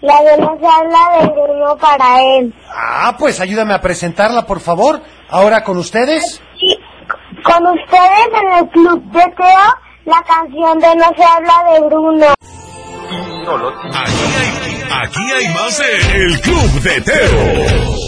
La 0.00 0.22
de 0.22 0.38
no 0.38 0.56
se 0.60 0.66
habla 0.66 1.20
de 1.20 1.26
Bruno 1.28 1.76
para 1.76 2.20
él. 2.22 2.54
Ah, 2.72 3.16
pues 3.18 3.40
ayúdame 3.40 3.74
a 3.74 3.80
presentarla, 3.80 4.46
por 4.46 4.60
favor. 4.60 5.00
Ahora 5.28 5.64
con 5.64 5.76
ustedes. 5.76 6.40
Y 6.60 6.78
con 7.42 7.66
ustedes 7.66 8.28
en 8.40 8.58
el 8.58 8.68
club 8.70 9.02
de 9.10 9.24
Teo, 9.36 9.74
la 10.04 10.22
canción 10.22 10.78
de 10.78 10.94
No 10.94 11.06
se 11.16 11.24
habla 11.24 11.72
de 11.72 11.80
Bruno. 11.86 12.26
Aquí 13.48 14.20
hay, 14.38 14.82
aquí 15.02 15.32
hay 15.32 15.54
más 15.54 15.78
de 15.78 15.96
El 16.22 16.40
Club 16.42 16.82
de 16.82 17.00
Teo. 17.00 17.98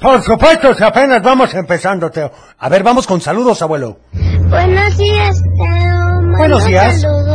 Por 0.00 0.22
supuesto, 0.22 0.72
si 0.74 0.82
apenas 0.82 1.22
vamos 1.22 1.52
empezando, 1.54 2.10
Teo. 2.10 2.30
A 2.58 2.68
ver, 2.68 2.82
vamos 2.82 3.06
con 3.06 3.20
saludos, 3.20 3.60
abuelo. 3.60 3.98
Buenos 4.48 4.96
días, 4.96 5.42
Teo. 5.56 6.38
Buenos 6.38 6.64
días. 6.64 7.00
Saludos 7.00 7.31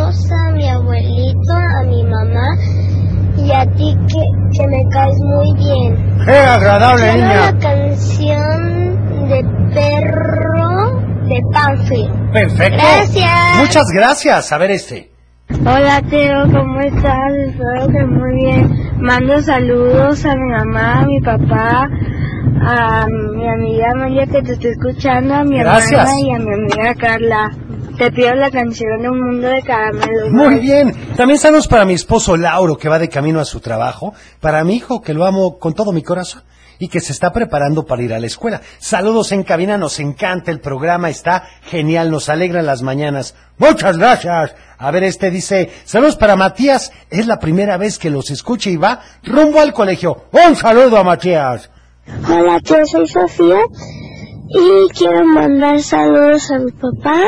y 3.48 3.52
a 3.52 3.66
ti 3.76 3.96
que, 4.08 4.58
que 4.60 4.68
me 4.68 4.84
caes 4.92 5.16
muy 5.24 5.54
bien. 5.58 6.18
Qué 6.26 6.32
agradable, 6.38 7.04
Quiero 7.04 7.18
niña. 7.18 7.52
la 7.52 7.58
canción 7.60 9.30
de 9.30 9.44
perro 9.74 11.02
de 11.28 11.42
Panfield. 11.54 12.32
Perfecto. 12.34 12.78
Gracias. 12.78 13.58
Muchas 13.60 13.86
gracias. 13.94 14.52
A 14.52 14.58
ver 14.58 14.72
este. 14.72 15.12
Hola 15.62 16.02
Teo, 16.10 16.44
¿cómo 16.52 16.80
estás? 16.82 17.32
Espero 17.48 17.88
que 17.88 18.06
muy 18.06 18.36
bien. 18.36 18.70
Mando 19.00 19.42
saludos 19.42 20.26
a 20.26 20.36
mi 20.36 20.50
mamá, 20.52 21.00
a 21.02 21.06
mi 21.06 21.20
papá, 21.22 21.88
a 22.62 23.06
mi 23.08 23.48
amiga 23.48 23.94
María 23.96 24.26
que 24.26 24.42
te 24.42 24.54
está 24.54 24.68
escuchando, 24.70 25.36
a 25.36 25.44
mi 25.46 25.58
Gracias. 25.60 25.92
hermana 25.92 26.20
y 26.20 26.32
a 26.34 26.40
mi 26.40 26.54
amiga 26.54 26.96
Carla. 26.96 27.50
Te 27.98 28.12
pido 28.12 28.36
la 28.36 28.52
canción 28.52 29.02
de 29.02 29.10
Un 29.10 29.20
Mundo 29.20 29.48
de 29.48 29.62
Caramelo. 29.64 30.30
Muy 30.30 30.60
bien. 30.60 30.94
También 31.16 31.40
saludos 31.40 31.68
para 31.68 31.84
mi 31.84 31.94
esposo 31.94 32.38
Lauro, 32.38 32.78
que 32.78 32.90
va 32.90 33.00
de 33.00 33.10
camino 33.10 33.40
a 33.40 33.46
su 33.46 33.60
trabajo. 33.60 34.14
Para 34.40 34.64
mi 34.64 34.76
hijo, 34.76 35.02
que 35.02 35.16
lo 35.16 35.26
amo 35.26 35.58
con 35.58 35.74
todo 35.74 35.92
mi 35.92 36.04
corazón 36.04 36.44
y 36.80 36.90
que 36.90 37.00
se 37.00 37.12
está 37.12 37.34
preparando 37.34 37.86
para 37.86 38.04
ir 38.04 38.14
a 38.14 38.20
la 38.20 38.28
escuela. 38.28 38.62
Saludos 38.78 39.32
en 39.32 39.44
cabina, 39.44 39.80
nos 39.80 40.00
encanta 40.00 40.52
el 40.52 40.60
programa, 40.60 41.10
está 41.10 41.44
genial, 41.64 42.12
nos 42.12 42.30
alegra 42.30 42.62
las 42.62 42.84
mañanas. 42.84 43.36
Muchas 43.58 43.98
gracias. 43.98 44.54
A 44.78 44.92
ver, 44.92 45.04
este 45.04 45.32
dice, 45.32 45.72
saludos 45.86 46.18
para 46.18 46.36
Matías, 46.36 46.92
es 47.10 47.26
la 47.26 47.40
primera 47.40 47.78
vez 47.78 47.98
que 47.98 48.12
los 48.12 48.30
escucha 48.30 48.70
y 48.70 48.78
va 48.78 49.02
rumbo 49.24 49.60
al 49.60 49.74
colegio. 49.74 50.26
Un 50.32 50.56
saludo 50.56 50.98
a 50.98 51.04
Matías. 51.04 51.72
Hola, 52.30 52.60
yo 52.64 52.76
soy 52.86 53.08
Sofía 53.08 53.60
y 54.50 54.88
quiero 54.94 55.26
mandar 55.26 55.82
saludos 55.82 56.50
a 56.52 56.60
mi 56.60 56.72
papá, 56.72 57.22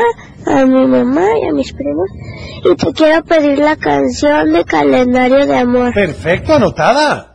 a 0.46 0.64
mi 0.66 0.86
mamá 0.86 1.26
y 1.42 1.48
a 1.48 1.52
mis 1.52 1.72
primos. 1.72 2.08
Y 2.64 2.74
te 2.76 2.92
quiero 2.92 3.22
pedir 3.24 3.58
la 3.58 3.76
canción 3.76 4.52
de 4.52 4.64
Calendario 4.64 5.46
de 5.46 5.56
Amor. 5.58 5.92
Perfecto, 5.94 6.54
anotada. 6.54 7.26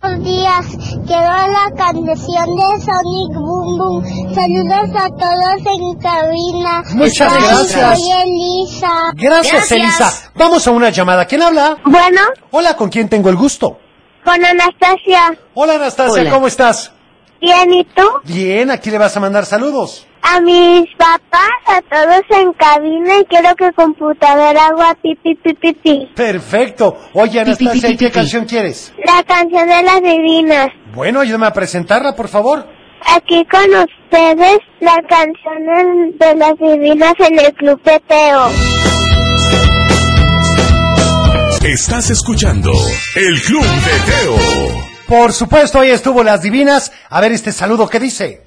Buenos 0.00 0.24
días, 0.24 0.66
quiero 1.06 1.22
la 1.22 1.70
canción 1.76 2.56
de 2.56 2.80
Sonic 2.80 3.34
Boom 3.34 3.78
Boom. 3.78 4.34
Saludos 4.34 4.90
a 4.94 5.08
todos 5.08 5.74
en 5.74 5.98
cabina. 5.98 6.82
Muchas 6.94 7.32
Ay, 7.32 7.42
gracias. 7.42 7.98
Soy 8.00 8.10
Elisa. 8.22 8.88
Gracias, 9.16 9.52
Gracias. 9.52 9.72
Elisa. 9.72 10.30
Vamos 10.36 10.66
a 10.66 10.70
una 10.70 10.90
llamada. 10.90 11.24
¿Quién 11.24 11.42
habla? 11.42 11.78
Bueno, 11.84 12.20
Hola, 12.52 12.76
¿con 12.76 12.88
quién 12.90 13.08
tengo 13.08 13.30
el 13.30 13.36
gusto? 13.36 13.78
con 14.24 14.44
Anastasia. 14.44 15.38
Hola, 15.54 15.74
Anastasia, 15.74 16.22
Hola. 16.22 16.30
¿cómo 16.30 16.48
estás? 16.48 16.92
Bien, 17.40 17.72
¿y 17.72 17.84
tú? 17.84 18.02
Bien, 18.24 18.70
aquí 18.72 18.90
le 18.90 18.98
vas 18.98 19.16
a 19.16 19.20
mandar 19.20 19.46
saludos. 19.46 20.04
A 20.28 20.40
mis 20.40 20.86
papás, 20.96 21.50
a 21.66 21.80
todos 21.82 22.22
en 22.30 22.52
cabina 22.54 23.18
y 23.20 23.24
quiero 23.26 23.54
que 23.54 23.72
computadora 23.72 24.66
haga 24.66 24.94
pipi 25.00 25.36
pipi 25.36 25.72
pipi. 25.72 26.08
Perfecto. 26.16 26.98
Oye, 27.12 27.40
Anastasia, 27.40 27.90
¿y 27.90 27.96
qué 27.96 28.10
canción 28.10 28.44
quieres? 28.44 28.92
La 29.04 29.22
canción 29.22 29.68
de 29.68 29.82
las 29.84 30.02
divinas. 30.02 30.68
Bueno, 30.94 31.20
ayúdame 31.20 31.46
a 31.46 31.52
presentarla, 31.52 32.16
por 32.16 32.28
favor. 32.28 32.66
Aquí 33.14 33.44
con 33.44 33.70
ustedes 33.70 34.58
la 34.80 35.00
canción 35.08 36.18
de 36.18 36.34
las 36.34 36.58
divinas 36.58 37.14
en 37.20 37.38
el 37.38 37.52
Club 37.54 37.80
de 37.84 38.00
Teo. 38.00 38.48
Estás 41.62 42.10
escuchando 42.10 42.72
El 43.14 43.40
Club 43.42 43.62
de 43.62 44.12
Teo. 44.12 44.86
Por 45.06 45.32
supuesto, 45.32 45.78
ahí 45.78 45.90
estuvo 45.90 46.24
Las 46.24 46.42
Divinas. 46.42 46.90
A 47.10 47.20
ver 47.20 47.30
este 47.30 47.52
saludo, 47.52 47.88
¿qué 47.88 48.00
dice? 48.00 48.45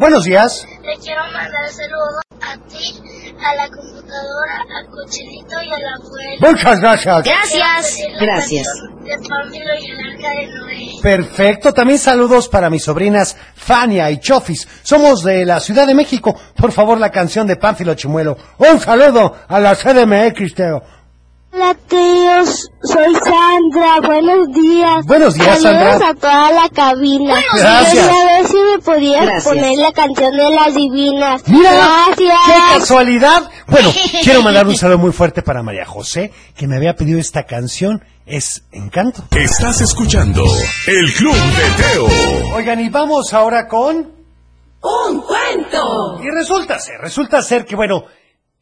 Buenos 0.00 0.24
días. 0.24 0.66
Te 0.82 0.98
quiero 1.04 1.20
mandar 1.30 1.68
saludos 1.68 2.22
a 2.40 2.56
ti, 2.68 3.02
a 3.38 3.54
la 3.54 3.68
computadora, 3.68 4.64
al 4.78 4.86
cochinito 4.86 5.60
y 5.60 5.70
a 5.70 5.78
la 5.78 5.94
abuela. 5.94 6.36
Muchas 6.40 6.80
gracias. 6.80 7.22
Gracias. 7.22 7.96
Gracias. 8.18 8.66
De 9.04 9.28
Pamelo 9.28 9.74
y 9.78 9.90
el 9.90 9.98
arca 10.00 10.30
de 10.30 10.46
Noé. 10.46 11.02
Perfecto. 11.02 11.74
También 11.74 11.98
saludos 11.98 12.48
para 12.48 12.70
mis 12.70 12.82
sobrinas 12.82 13.36
Fania 13.54 14.10
y 14.10 14.20
Chofis. 14.20 14.66
Somos 14.82 15.22
de 15.22 15.44
la 15.44 15.60
Ciudad 15.60 15.86
de 15.86 15.94
México. 15.94 16.34
Por 16.56 16.72
favor, 16.72 16.98
la 16.98 17.10
canción 17.10 17.46
de 17.46 17.56
Pánfilo 17.56 17.92
Chimuelo. 17.92 18.38
Un 18.56 18.80
saludo 18.80 19.36
a 19.46 19.60
la 19.60 19.74
CDMX, 19.74 20.54
Teo. 20.54 20.82
Hola 21.52 21.74
tíos, 21.88 22.70
soy 22.84 23.12
Sandra, 23.14 24.00
buenos 24.06 24.46
días. 24.54 25.04
Buenos 25.04 25.34
días, 25.34 25.60
Saludos 25.60 25.98
Sandra. 25.98 26.08
a 26.10 26.14
toda 26.14 26.52
la 26.52 26.68
cabina. 26.68 27.34
Buenos 27.52 27.92
días. 27.92 28.06
Quería 28.06 28.24
ver 28.24 28.46
si 28.46 28.56
me 28.56 28.78
podías 28.78 29.22
Gracias. 29.22 29.44
poner 29.44 29.78
la 29.78 29.92
canción 29.92 30.36
de 30.36 30.50
las 30.50 30.74
divinas. 30.74 31.42
Mira, 31.48 31.72
Gracias. 31.72 32.38
qué 32.46 32.78
casualidad. 32.78 33.50
Bueno, 33.66 33.90
quiero 34.22 34.42
mandar 34.42 34.68
un 34.68 34.76
saludo 34.76 34.98
muy 34.98 35.10
fuerte 35.10 35.42
para 35.42 35.62
María 35.64 35.84
José, 35.86 36.32
que 36.56 36.68
me 36.68 36.76
había 36.76 36.94
pedido 36.94 37.18
esta 37.18 37.42
canción. 37.44 38.04
Es 38.26 38.62
Encanto. 38.70 39.24
Estás 39.32 39.80
escuchando 39.80 40.44
El 40.86 41.12
Club 41.14 41.34
de 41.34 41.82
Teo. 41.82 42.54
Oigan, 42.54 42.78
y 42.78 42.88
vamos 42.90 43.34
ahora 43.34 43.66
con... 43.66 43.96
¡Un 44.82 45.20
cuento! 45.22 46.20
Y 46.22 46.30
resulta 46.30 46.78
ser, 46.78 47.00
resulta 47.00 47.42
ser 47.42 47.64
que, 47.66 47.74
bueno, 47.74 48.04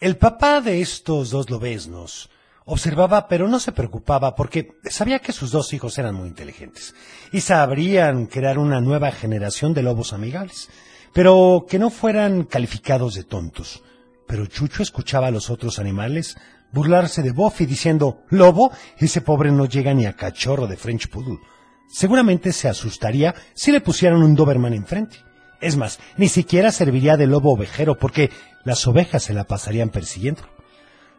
el 0.01 0.17
papá 0.17 0.63
de 0.63 0.81
estos 0.81 1.29
dos 1.31 1.51
lobesnos 1.51 2.31
observaba, 2.69 3.29
pero 3.29 3.49
no 3.49 3.59
se 3.61 3.73
preocupaba 3.73 4.35
porque 4.35 4.79
sabía 4.85 5.21
que 5.21 5.33
sus 5.33 5.51
dos 5.51 5.73
hijos 5.73 5.97
eran 5.99 6.15
muy 6.15 6.29
inteligentes 6.29 6.95
y 7.33 7.41
sabrían 7.41 8.27
crear 8.27 8.59
una 8.59 8.81
nueva 8.81 9.11
generación 9.11 9.73
de 9.73 9.83
lobos 9.83 10.13
amigables, 10.13 10.69
pero 11.15 11.65
que 11.69 11.79
no 11.79 11.89
fueran 11.89 12.45
calificados 12.45 13.15
de 13.15 13.25
tontos. 13.25 13.83
Pero 14.27 14.45
Chucho 14.47 14.83
escuchaba 14.83 15.29
a 15.29 15.31
los 15.31 15.49
otros 15.49 15.79
animales 15.79 16.37
burlarse 16.71 17.23
de 17.23 17.33
Buffy 17.33 17.65
diciendo, 17.65 18.25
Lobo, 18.29 18.71
ese 18.99 19.23
pobre 19.23 19.51
no 19.51 19.65
llega 19.65 19.95
ni 19.95 20.05
a 20.05 20.13
cachorro 20.13 20.67
de 20.67 20.77
French 20.77 21.09
Poodle. 21.09 21.39
Seguramente 21.91 22.53
se 22.53 22.69
asustaría 22.69 23.35
si 23.55 23.73
le 23.73 23.81
pusieran 23.81 24.23
un 24.23 24.35
Doberman 24.35 24.75
enfrente. 24.75 25.17
Es 25.63 25.79
más, 25.79 25.99
ni 26.19 26.29
siquiera 26.29 26.71
serviría 26.71 27.17
de 27.17 27.27
lobo 27.27 27.55
ovejero 27.55 27.97
porque 27.99 28.31
las 28.65 28.87
ovejas 28.87 29.23
se 29.25 29.33
la 29.33 29.45
pasarían 29.45 29.89
persiguiendo. 29.89 30.43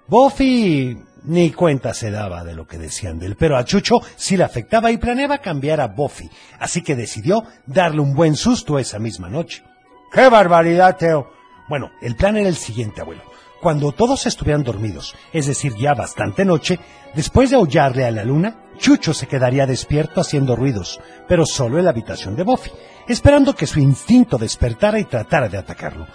Buffy 0.10 0.98
ni 1.26 1.52
cuenta 1.52 1.93
se 1.93 2.10
daba 2.10 2.43
de 2.43 2.56
lo 2.56 2.65
que 2.65 2.80
decían 2.80 3.19
de 3.19 3.28
él, 3.28 3.36
pero 3.36 3.58
a 3.58 3.63
Chucho 3.63 4.00
sí 4.15 4.38
le 4.38 4.43
afectaba 4.43 4.91
y 4.91 4.98
planeaba 4.98 5.38
cambiar 5.38 5.80
a 5.80 5.88
Buffy, 5.88 6.28
así 6.60 6.82
que 6.82 6.95
decidió 6.95 7.43
darle 7.67 8.02
un 8.02 8.15
buen 8.15 8.36
susto 8.36 8.80
esa 8.80 8.98
misma 8.98 9.30
noche. 9.30 9.63
¡Qué 10.12 10.28
barbaridad, 10.28 10.98
Teo! 10.98 11.30
Bueno, 11.67 11.91
el 12.02 12.15
plan 12.15 12.38
era 12.38 12.50
el 12.50 12.56
siguiente, 12.56 13.02
abuelo. 13.02 13.22
Cuando 13.62 13.91
todos 13.91 14.26
estuvieran 14.26 14.63
dormidos, 14.63 15.13
es 15.32 15.45
decir, 15.45 15.76
ya 15.76 15.93
bastante 15.93 16.43
noche, 16.43 16.80
después 17.13 17.52
de 17.52 17.58
aullarle 17.58 18.06
a 18.06 18.12
la 18.12 18.24
luna, 18.24 18.63
Chucho 18.80 19.13
se 19.13 19.28
quedaría 19.28 19.67
despierto 19.67 20.22
haciendo 20.22 20.56
ruidos, 20.56 21.00
pero 21.28 21.45
solo 21.45 21.78
en 21.78 21.84
la 21.84 21.91
habitación 21.91 22.36
de 22.36 22.43
Buffy, 22.43 22.72
esperando 23.08 23.54
que 23.54 23.67
su 23.67 23.80
instinto 23.80 24.39
despertara 24.39 24.98
y 24.98 25.04
tratara 25.04 25.50
de 25.50 25.58
atacarlo. 25.58 26.08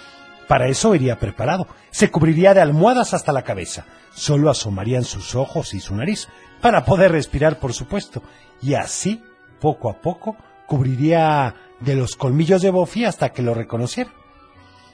Para 0.48 0.68
eso 0.68 0.94
iría 0.94 1.18
preparado. 1.18 1.66
Se 1.90 2.10
cubriría 2.10 2.54
de 2.54 2.60
almohadas 2.60 3.14
hasta 3.14 3.32
la 3.32 3.42
cabeza. 3.42 3.86
Solo 4.14 4.50
asomarían 4.50 5.04
sus 5.04 5.34
ojos 5.34 5.74
y 5.74 5.80
su 5.80 5.94
nariz, 5.94 6.28
para 6.60 6.84
poder 6.84 7.12
respirar, 7.12 7.58
por 7.58 7.72
supuesto. 7.72 8.22
Y 8.62 8.74
así, 8.74 9.22
poco 9.60 9.90
a 9.90 10.00
poco, 10.00 10.36
cubriría 10.66 11.54
de 11.80 11.94
los 11.94 12.16
colmillos 12.16 12.62
de 12.62 12.70
Buffy 12.70 13.04
hasta 13.04 13.30
que 13.30 13.42
lo 13.42 13.54
reconociera. 13.54 14.10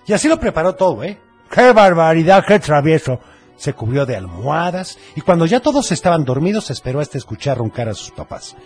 Y 0.06 0.12
así 0.12 0.28
lo 0.28 0.40
preparó 0.40 0.74
todo, 0.74 1.04
¿eh? 1.04 1.20
¡Qué 1.50 1.72
barbaridad, 1.72 2.44
qué 2.46 2.58
travieso! 2.58 3.20
Se 3.56 3.74
cubrió 3.74 4.06
de 4.06 4.16
almohadas 4.16 4.98
y 5.14 5.20
cuando 5.20 5.44
ya 5.44 5.60
todos 5.60 5.92
estaban 5.92 6.24
dormidos 6.24 6.70
esperó 6.70 7.00
hasta 7.00 7.18
escuchar 7.18 7.58
roncar 7.58 7.88
a 7.88 7.94
sus 7.94 8.10
papás. 8.10 8.56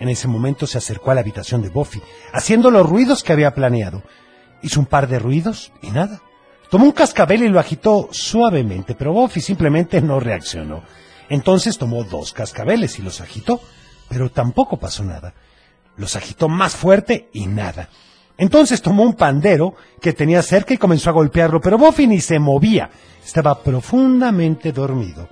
En 0.00 0.08
ese 0.08 0.26
momento 0.26 0.66
se 0.66 0.78
acercó 0.78 1.10
a 1.10 1.14
la 1.14 1.20
habitación 1.20 1.62
de 1.62 1.68
Buffy, 1.68 2.02
haciendo 2.32 2.70
los 2.70 2.88
ruidos 2.88 3.22
que 3.22 3.32
había 3.32 3.54
planeado. 3.54 4.02
Hizo 4.62 4.80
un 4.80 4.86
par 4.86 5.06
de 5.06 5.18
ruidos 5.18 5.72
y 5.82 5.90
nada. 5.90 6.20
Tomó 6.70 6.84
un 6.84 6.92
cascabel 6.92 7.42
y 7.42 7.48
lo 7.48 7.58
agitó 7.58 8.08
suavemente, 8.12 8.94
pero 8.94 9.12
Buffy 9.12 9.40
simplemente 9.40 10.00
no 10.00 10.20
reaccionó. 10.20 10.82
Entonces 11.28 11.76
tomó 11.76 12.04
dos 12.04 12.32
cascabeles 12.32 12.98
y 12.98 13.02
los 13.02 13.20
agitó, 13.20 13.60
pero 14.08 14.30
tampoco 14.30 14.78
pasó 14.78 15.02
nada. 15.02 15.34
Los 15.96 16.14
agitó 16.14 16.48
más 16.48 16.76
fuerte 16.76 17.28
y 17.32 17.46
nada. 17.46 17.88
Entonces 18.38 18.80
tomó 18.80 19.02
un 19.02 19.14
pandero 19.14 19.74
que 20.00 20.12
tenía 20.12 20.42
cerca 20.42 20.72
y 20.72 20.78
comenzó 20.78 21.10
a 21.10 21.12
golpearlo, 21.12 21.60
pero 21.60 21.76
Buffy 21.76 22.06
ni 22.06 22.20
se 22.20 22.38
movía. 22.38 22.88
Estaba 23.24 23.62
profundamente 23.62 24.72
dormido. 24.72 25.28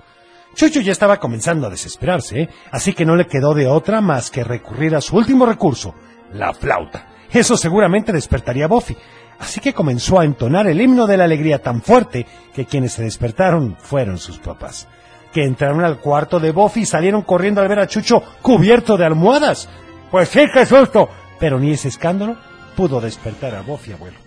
Chucho 0.55 0.81
ya 0.81 0.91
estaba 0.91 1.17
comenzando 1.17 1.67
a 1.67 1.69
desesperarse, 1.69 2.41
¿eh? 2.41 2.49
así 2.69 2.93
que 2.93 3.05
no 3.05 3.15
le 3.15 3.27
quedó 3.27 3.53
de 3.53 3.67
otra 3.67 4.01
más 4.01 4.29
que 4.29 4.43
recurrir 4.43 4.93
a 4.93 5.01
su 5.01 5.15
último 5.15 5.45
recurso, 5.45 5.95
la 6.33 6.53
flauta. 6.53 7.07
Eso 7.31 7.55
seguramente 7.55 8.11
despertaría 8.11 8.65
a 8.65 8.67
Buffy. 8.67 8.97
Así 9.39 9.61
que 9.61 9.73
comenzó 9.73 10.19
a 10.19 10.25
entonar 10.25 10.67
el 10.67 10.81
himno 10.81 11.07
de 11.07 11.17
la 11.17 11.23
alegría 11.23 11.61
tan 11.61 11.81
fuerte 11.81 12.25
que 12.53 12.65
quienes 12.65 12.93
se 12.93 13.03
despertaron 13.03 13.77
fueron 13.79 14.17
sus 14.17 14.37
papás. 14.37 14.87
Que 15.33 15.43
entraron 15.43 15.83
al 15.83 15.99
cuarto 15.99 16.39
de 16.39 16.51
Buffy 16.51 16.81
y 16.81 16.85
salieron 16.85 17.21
corriendo 17.21 17.61
al 17.61 17.69
ver 17.69 17.79
a 17.79 17.87
Chucho 17.87 18.21
cubierto 18.41 18.97
de 18.97 19.05
almohadas. 19.05 19.69
Pues 20.11 20.29
sí, 20.29 20.41
qué 20.53 20.65
susto. 20.65 21.07
Pero 21.39 21.59
ni 21.59 21.71
ese 21.71 21.87
escándalo 21.87 22.35
pudo 22.75 22.99
despertar 22.99 23.55
a 23.55 23.61
Buffy, 23.61 23.93
abuelo. 23.93 24.17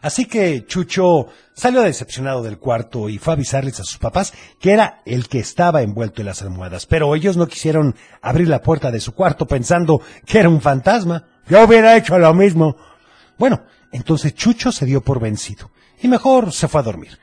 Así 0.00 0.26
que 0.26 0.64
Chucho 0.66 1.26
salió 1.52 1.82
decepcionado 1.82 2.42
del 2.42 2.58
cuarto 2.58 3.08
y 3.08 3.18
fue 3.18 3.32
a 3.32 3.34
avisarles 3.34 3.80
a 3.80 3.84
sus 3.84 3.98
papás 3.98 4.32
que 4.60 4.72
era 4.72 5.02
el 5.04 5.28
que 5.28 5.40
estaba 5.40 5.82
envuelto 5.82 6.22
en 6.22 6.26
las 6.26 6.42
almohadas, 6.42 6.86
pero 6.86 7.14
ellos 7.16 7.36
no 7.36 7.48
quisieron 7.48 7.96
abrir 8.22 8.48
la 8.48 8.62
puerta 8.62 8.90
de 8.90 9.00
su 9.00 9.14
cuarto 9.14 9.46
pensando 9.46 10.00
que 10.24 10.38
era 10.38 10.48
un 10.48 10.60
fantasma. 10.60 11.24
Yo 11.48 11.64
hubiera 11.64 11.96
hecho 11.96 12.18
lo 12.18 12.32
mismo. 12.34 12.76
Bueno, 13.38 13.64
entonces 13.92 14.34
Chucho 14.34 14.72
se 14.72 14.86
dio 14.86 15.02
por 15.02 15.20
vencido 15.20 15.70
y 16.00 16.08
mejor 16.08 16.52
se 16.52 16.68
fue 16.68 16.80
a 16.80 16.84
dormir. 16.84 17.18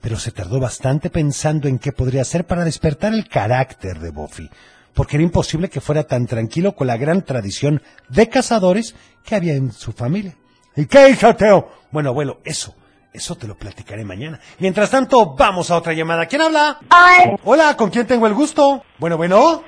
Pero 0.00 0.18
se 0.18 0.30
tardó 0.30 0.60
bastante 0.60 1.10
pensando 1.10 1.68
en 1.68 1.78
qué 1.78 1.92
podría 1.92 2.22
hacer 2.22 2.46
para 2.46 2.64
despertar 2.64 3.12
el 3.12 3.28
carácter 3.28 3.98
de 3.98 4.10
Buffy, 4.10 4.48
porque 4.94 5.16
era 5.16 5.24
imposible 5.24 5.68
que 5.68 5.80
fuera 5.80 6.04
tan 6.04 6.26
tranquilo 6.26 6.74
con 6.76 6.86
la 6.86 6.96
gran 6.96 7.22
tradición 7.22 7.82
de 8.08 8.28
cazadores 8.28 8.94
que 9.24 9.34
había 9.34 9.54
en 9.54 9.72
su 9.72 9.92
familia. 9.92 10.36
¿Y 10.76 10.86
qué 10.86 11.10
hizo 11.10 11.34
Teo? 11.34 11.70
Bueno, 11.90 12.10
abuelo, 12.10 12.40
eso, 12.44 12.74
Eso 13.12 13.34
te 13.34 13.46
lo 13.46 13.56
platicaré 13.56 14.04
mañana. 14.04 14.38
Mientras 14.58 14.90
tanto, 14.90 15.34
vamos 15.34 15.70
a 15.70 15.76
otra 15.78 15.94
llamada. 15.94 16.26
¿Quién 16.26 16.42
habla? 16.42 16.78
Hola, 16.90 17.36
Hola, 17.44 17.76
¿con 17.76 17.88
quién 17.88 18.06
tengo 18.06 18.26
el 18.26 18.34
gusto? 18.34 18.84
Bueno, 18.98 19.16
bueno. 19.16 19.64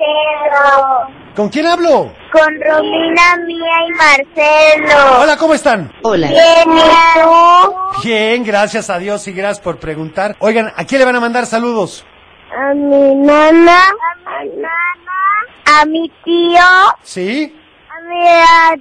Pedro. 0.00 1.12
¿Con 1.36 1.48
quién 1.50 1.66
hablo? 1.66 2.12
Con 2.32 2.60
Romina, 2.60 3.36
Mía 3.46 3.76
y 3.86 3.92
Marcelo. 3.92 5.20
Hola, 5.20 5.36
¿cómo 5.36 5.52
están? 5.54 5.92
Hola. 6.02 6.28
Bien, 6.28 6.78
¿y 6.78 7.20
tú? 7.20 7.74
Bien, 8.02 8.44
gracias 8.44 8.88
a 8.88 8.98
Dios 8.98 9.28
y 9.28 9.32
gracias 9.32 9.60
por 9.60 9.78
preguntar. 9.78 10.36
Oigan, 10.38 10.72
¿a 10.74 10.84
quién 10.84 11.00
le 11.00 11.04
van 11.04 11.16
a 11.16 11.20
mandar 11.20 11.44
saludos? 11.44 12.06
A 12.50 12.72
mi 12.74 13.14
nana. 13.14 13.78
A 14.24 14.42
mi 14.42 14.48
nana. 14.56 15.80
A 15.80 15.84
mi 15.84 16.10
tío. 16.24 16.62
¿Sí? 17.02 17.54
A 17.90 18.00
mi 18.08 18.24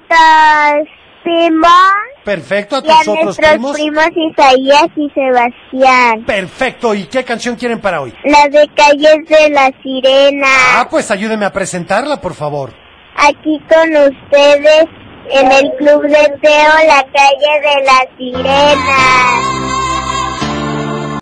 tata 0.08 0.84
Simón. 1.24 2.09
Perfecto, 2.30 2.76
a 2.76 2.82
Y 2.86 2.90
a 2.92 2.94
otros 3.00 3.24
nuestros 3.26 3.48
primos. 3.50 3.74
primos 3.74 4.06
Isaías 4.16 4.88
y 4.96 5.10
Sebastián. 5.10 6.26
Perfecto, 6.28 6.94
¿y 6.94 7.06
qué 7.06 7.24
canción 7.24 7.56
quieren 7.56 7.80
para 7.82 8.02
hoy? 8.02 8.14
La 8.24 8.48
de 8.48 8.70
Calles 8.76 9.18
de 9.28 9.50
la 9.50 9.72
Sirena. 9.82 10.48
Ah, 10.76 10.88
pues 10.92 11.10
ayúdenme 11.10 11.46
a 11.46 11.52
presentarla, 11.52 12.22
por 12.22 12.36
favor. 12.36 12.72
Aquí 13.16 13.60
con 13.68 13.90
ustedes 13.90 14.86
en 15.32 15.52
el 15.52 15.72
Club 15.80 16.04
de 16.04 16.38
Teo, 16.40 16.74
la 16.88 17.04
calle 17.12 17.52
de 17.64 17.84
la 17.84 18.06
Sirena. 18.16 19.00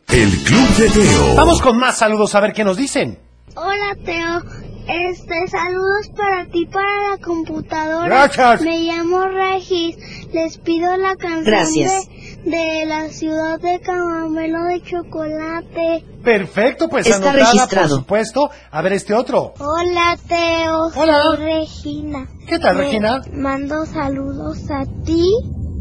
El 0.10 0.44
Club 0.44 0.68
de 0.78 0.90
Teo. 0.90 1.36
Vamos 1.38 1.62
con 1.62 1.78
más 1.78 1.98
saludos 1.98 2.36
a 2.36 2.42
ver 2.42 2.52
qué 2.52 2.66
nos 2.66 2.76
dicen. 2.76 3.18
Hola 3.56 3.96
Teo, 4.06 4.42
este 4.88 5.48
saludos 5.48 6.10
para 6.16 6.46
ti 6.48 6.66
para 6.66 7.12
la 7.12 7.18
computadora. 7.24 8.06
Gracias. 8.08 8.62
Me 8.62 8.80
llamo 8.84 9.26
Regis. 9.26 9.98
Les 10.34 10.58
pido 10.58 10.96
la 10.98 11.16
canción 11.16 11.44
Gracias. 11.46 12.08
De, 12.44 12.52
de 12.52 12.86
la 12.86 13.10
ciudad 13.10 13.60
de 13.60 13.80
caramelo 13.80 14.64
de 14.66 14.82
chocolate. 14.82 16.06
Perfecto, 16.24 16.90
pues 16.90 17.06
Está 17.08 17.32
anotada, 17.32 17.52
registrado. 17.54 17.88
por 17.90 17.98
supuesto. 18.00 18.50
A 18.72 18.82
ver 18.82 18.94
este 18.94 19.14
otro. 19.14 19.54
Hola 19.60 20.18
Teo, 20.28 20.88
Hola. 20.96 21.22
soy 21.24 21.38
Regina. 21.38 22.28
¿Qué 22.48 22.60
tal, 22.60 22.76
Me 22.78 22.84
Regina? 22.84 23.22
Mando 23.34 23.86
saludos 23.86 24.60
a 24.72 24.86
ti, 25.04 25.30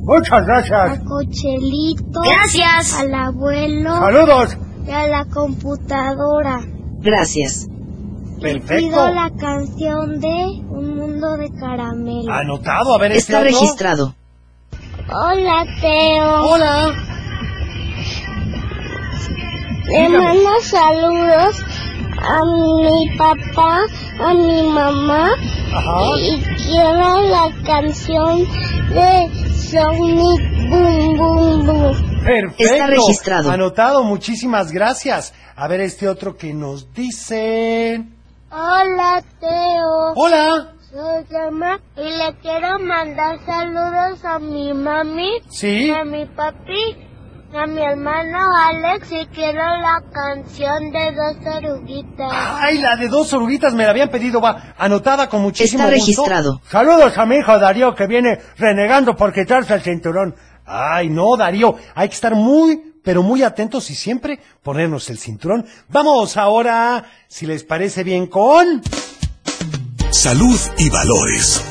Muchas 0.04 0.32
a 0.32 0.40
gracias. 0.42 1.00
Cochelito, 1.04 2.20
Gracias. 2.22 2.94
al 3.00 3.14
abuelo 3.14 3.94
Saludos. 3.96 4.56
y 4.86 4.90
a 4.90 5.06
la 5.08 5.24
computadora. 5.26 6.60
Gracias. 7.00 7.68
Pido 8.40 8.58
Perfecto. 8.58 9.08
la 9.08 9.30
canción 9.38 10.20
de 10.20 10.44
Un 10.68 10.96
mundo 10.96 11.36
de 11.36 11.48
caramelo. 11.58 12.32
Anotado, 12.32 12.94
a 12.94 12.98
ver 12.98 13.12
este 13.12 13.32
Está 13.32 13.42
registrado. 13.44 14.14
Hola 15.08 15.64
Teo. 15.80 16.42
Hola. 16.44 16.92
Le 19.88 20.08
mando 20.08 20.50
saludos 20.62 21.62
a 22.18 22.44
mi 22.44 23.16
papá, 23.16 23.78
a 24.20 24.34
mi 24.34 24.62
mamá 24.64 25.28
Ajá. 25.72 26.00
y 26.18 26.42
quiero 26.56 27.22
la 27.22 27.52
canción 27.64 28.40
de 28.90 29.30
Sonic 29.54 30.68
Boom 30.70 31.16
Boom 31.18 31.66
Boom. 31.66 32.20
Perfecto. 32.24 32.64
Está 32.64 32.86
registrado. 32.88 33.50
Anotado, 33.50 34.02
muchísimas 34.02 34.72
gracias. 34.72 35.32
A 35.54 35.68
ver 35.68 35.80
este 35.80 36.08
otro 36.08 36.36
que 36.36 36.52
nos 36.52 36.92
dice. 36.92 38.04
Hola 38.58 39.22
Teo. 39.38 40.14
Hola. 40.14 40.72
Soy 40.90 41.26
Gemma 41.28 41.78
y 41.94 42.08
le 42.08 42.34
quiero 42.40 42.78
mandar 42.78 43.38
saludos 43.44 44.24
a 44.24 44.38
mi 44.38 44.72
mami, 44.72 45.28
Sí. 45.50 45.90
a 45.90 46.04
mi 46.06 46.24
papi, 46.24 46.96
a 47.54 47.66
mi 47.66 47.82
hermano 47.82 48.38
Alex 48.70 49.12
y 49.12 49.26
quiero 49.26 49.58
la 49.62 50.00
canción 50.10 50.90
de 50.90 51.12
dos 51.12 51.54
oruguitas. 51.54 52.32
Ay, 52.32 52.78
la 52.78 52.96
de 52.96 53.08
dos 53.08 53.30
oruguitas 53.34 53.74
me 53.74 53.84
la 53.84 53.90
habían 53.90 54.08
pedido, 54.08 54.40
va. 54.40 54.72
Anotada 54.78 55.28
con 55.28 55.42
muchísimo 55.42 55.82
Está 55.84 55.94
gusto. 55.94 56.22
registrado. 56.22 56.60
Saludos 56.70 57.18
a 57.18 57.26
mi 57.26 57.36
hijo 57.36 57.58
Darío 57.58 57.94
que 57.94 58.06
viene 58.06 58.38
renegando 58.56 59.14
por 59.16 59.34
quitarse 59.34 59.74
el 59.74 59.82
cinturón. 59.82 60.34
Ay, 60.64 61.10
no, 61.10 61.36
Darío, 61.36 61.74
hay 61.94 62.08
que 62.08 62.14
estar 62.14 62.34
muy, 62.34 62.85
pero 63.06 63.22
muy 63.22 63.44
atentos 63.44 63.88
y 63.92 63.94
siempre 63.94 64.40
ponernos 64.64 65.08
el 65.10 65.18
cinturón. 65.18 65.64
Vamos 65.88 66.36
ahora, 66.36 67.04
si 67.28 67.46
les 67.46 67.62
parece 67.62 68.02
bien, 68.02 68.26
con... 68.26 68.82
Salud 70.10 70.58
y 70.76 70.90
valores. 70.90 71.64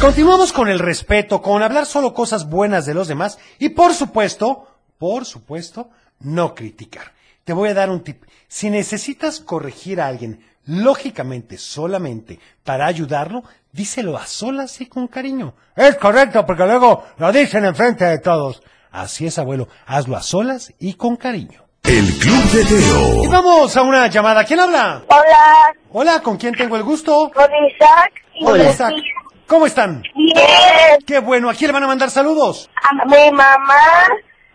Continuamos 0.00 0.52
con 0.52 0.68
el 0.68 0.80
respeto, 0.80 1.40
con 1.40 1.62
hablar 1.62 1.86
solo 1.86 2.12
cosas 2.12 2.50
buenas 2.50 2.84
de 2.84 2.94
los 2.94 3.06
demás 3.06 3.38
y 3.60 3.68
por 3.68 3.94
supuesto, 3.94 4.66
por 4.98 5.24
supuesto, 5.24 5.90
no 6.18 6.52
criticar. 6.52 7.12
Te 7.44 7.52
voy 7.52 7.68
a 7.68 7.74
dar 7.74 7.90
un 7.90 8.02
tip. 8.02 8.24
Si 8.48 8.70
necesitas 8.70 9.38
corregir 9.38 10.00
a 10.00 10.08
alguien, 10.08 10.44
lógicamente, 10.66 11.58
solamente 11.58 12.40
para 12.64 12.86
ayudarlo, 12.86 13.44
díselo 13.70 14.18
a 14.18 14.26
solas 14.26 14.80
y 14.80 14.86
con 14.86 15.06
cariño. 15.06 15.54
Es 15.76 15.94
correcto, 15.94 16.44
porque 16.44 16.64
luego 16.64 17.04
lo 17.18 17.30
dicen 17.30 17.64
enfrente 17.64 18.04
de 18.04 18.18
todos. 18.18 18.64
Así 18.92 19.26
es, 19.26 19.38
abuelo, 19.38 19.68
hazlo 19.86 20.16
a 20.16 20.22
solas 20.22 20.72
y 20.78 20.94
con 20.94 21.16
cariño. 21.16 21.62
El 21.84 22.06
Club 22.18 22.42
de 22.52 22.62
Y 22.62 22.66
Teo. 22.66 23.30
vamos 23.30 23.76
a 23.76 23.82
una 23.82 24.06
llamada. 24.06 24.44
¿Quién 24.44 24.60
habla? 24.60 25.02
Hola, 25.08 25.72
Hola, 25.90 26.20
¿con 26.22 26.36
quién 26.36 26.54
tengo 26.54 26.76
el 26.76 26.82
gusto? 26.84 27.30
con 27.34 27.44
Isaac 27.66 28.12
y 28.34 28.44
Hola. 28.46 28.70
Isaac. 28.70 28.92
¿Cómo 29.46 29.66
están? 29.66 30.02
Bien, 30.14 30.98
Qué 31.06 31.18
bueno, 31.18 31.50
¿a 31.50 31.54
quién 31.54 31.68
le 31.68 31.72
van 31.72 31.82
a 31.82 31.86
mandar 31.88 32.10
saludos? 32.10 32.70
a 32.82 33.04
mi 33.06 33.30
mamá, 33.32 34.06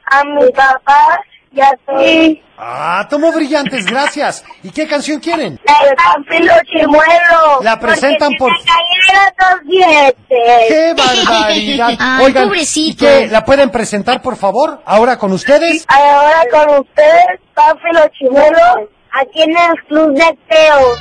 a 0.06 0.24
mi 0.24 0.50
papá 0.52 1.20
y 1.52 1.62
a 1.62 1.72
ti. 1.98 2.42
Ah, 2.60 3.06
tomó 3.10 3.32
brillantes, 3.32 3.86
gracias. 3.86 4.44
¿Y 4.64 4.72
qué 4.72 4.88
canción 4.88 5.20
quieren? 5.20 5.60
La 5.64 5.88
de 5.88 5.96
Pánfilo 5.96 6.54
Chimuelo. 6.66 7.62
La 7.62 7.80
presentan 7.80 8.34
por- 8.38 8.52
porque 8.52 8.64
se 8.64 8.70
me 8.72 8.76
cayeron 9.06 9.34
dos 9.40 9.70
dientes. 9.70 10.68
¡Qué 10.68 10.94
barbaridad! 10.98 11.90
Ay, 12.00 12.26
Oigan, 12.26 12.44
pobrecito. 12.46 13.06
¿y 13.06 13.08
qué? 13.08 13.28
¿La 13.28 13.46
pueden 13.46 13.70
presentar, 13.70 14.22
por 14.22 14.38
favor? 14.38 14.82
Ahora 14.86 15.18
con 15.20 15.32
ustedes. 15.34 15.86
Ahora 15.88 16.44
con 16.52 16.80
ustedes, 16.80 17.26
Pánfilo 17.54 18.08
Chimuelo, 18.18 18.90
aquí 19.12 19.44
en 19.44 19.52
el 19.52 19.84
Club 19.88 20.14
de 20.16 20.38
Teo. 20.50 20.96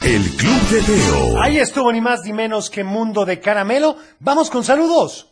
El 0.00 0.22
Club 0.36 0.60
de 0.70 0.80
Teo. 0.82 1.42
Ahí 1.42 1.58
estuvo 1.58 1.90
ni 1.92 2.00
más 2.00 2.20
ni 2.24 2.32
menos 2.32 2.68
que 2.70 2.84
Mundo 2.84 3.24
de 3.24 3.40
Caramelo. 3.40 3.96
Vamos 4.20 4.50
con 4.50 4.64
saludos. 4.64 5.28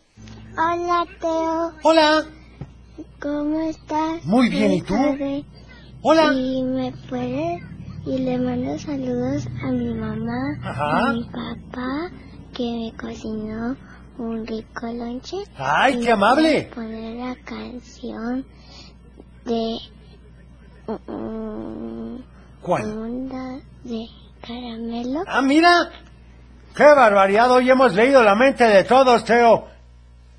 Hola 0.56 1.04
Teo, 1.20 1.72
Hola. 1.82 2.24
¿Cómo 3.20 3.61
estás? 3.61 4.24
Muy 4.24 4.48
bien, 4.48 4.72
¿y 4.72 4.83
tú? 4.83 4.94
Hola. 6.02 6.33
Y 6.33 6.62
me 6.62 6.92
puedes 7.09 7.62
y 8.06 8.18
le 8.18 8.38
mando 8.38 8.78
saludos 8.78 9.46
a 9.62 9.70
mi 9.70 9.92
mamá, 9.94 10.59
Ajá. 10.62 11.09
a 11.09 11.12
mi 11.12 11.24
papá 11.24 12.11
que 12.54 12.62
me 12.92 12.96
cocinó 12.96 13.76
un 14.18 14.46
rico 14.46 14.87
lonche. 14.87 15.37
Ay, 15.56 15.98
Y 16.00 16.04
qué 16.04 16.12
amable. 16.12 16.70
poner 16.74 17.16
la 17.16 17.35
canción 17.44 18.44
de 19.44 19.78
mm, 20.88 22.16
¿Cuál? 22.62 22.87
Mundo 22.94 23.61
de 23.85 24.06
caramelo. 24.46 25.22
Ah, 25.26 25.42
mira. 25.42 25.90
¡Qué 26.74 26.85
barbaridad! 26.85 27.50
Hoy 27.50 27.68
hemos 27.68 27.94
leído 27.94 28.22
la 28.22 28.35
mente 28.37 28.64
de 28.64 28.85
todos, 28.85 29.24
Teo. 29.24 29.66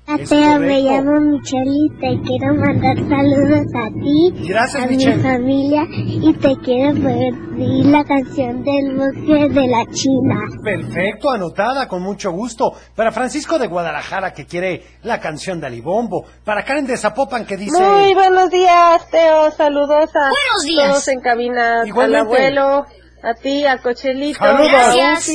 Es 0.04 0.28
Teo, 0.28 0.58
me 0.58 0.80
llamo 0.80 1.20
Michelle 1.20 1.70
y 1.70 1.88
te 2.00 2.20
quiero 2.26 2.54
mandar 2.54 2.96
saludos 3.08 3.66
a 3.74 3.88
ti, 3.88 4.48
Gracias, 4.48 4.82
a 4.82 4.86
Michelle. 4.88 5.16
mi 5.16 5.22
familia 5.22 5.86
y 5.88 6.32
te 6.34 6.56
quiero 6.56 6.94
pedir 6.94 7.86
la 7.86 8.04
canción 8.04 8.64
del 8.64 8.96
bosque 8.96 9.48
de 9.48 9.66
la 9.68 9.86
China. 9.92 10.40
Perfecto, 10.62 11.30
anotada, 11.30 11.86
con 11.86 12.02
mucho 12.02 12.32
gusto. 12.32 12.72
Para 12.96 13.12
Francisco 13.12 13.60
de 13.60 13.68
Guadalajara, 13.68 14.32
que 14.34 14.44
quiere 14.44 14.82
la 15.04 15.20
canción 15.20 15.60
de 15.60 15.68
Alibombo. 15.68 16.24
Para 16.44 16.64
Karen 16.64 16.86
de 16.86 16.96
Zapopan, 16.96 17.46
que 17.46 17.56
dice... 17.56 17.80
Muy 17.80 18.12
buenos 18.12 18.50
días, 18.50 19.08
Teo. 19.08 19.52
Saludos 19.52 20.10
a 20.16 20.30
Buenos 20.30 20.64
días. 20.66 20.88
todos 20.88 21.08
en 21.08 21.20
cabina. 21.20 21.82
Igualmente. 21.86 22.18
Al 22.18 22.58
abuelo, 22.58 22.86
a 23.22 23.34
ti, 23.40 23.64
a 23.64 23.78
Cochelito, 23.78 24.38
Saludos. 24.40 24.68
Gracias. 24.72 25.30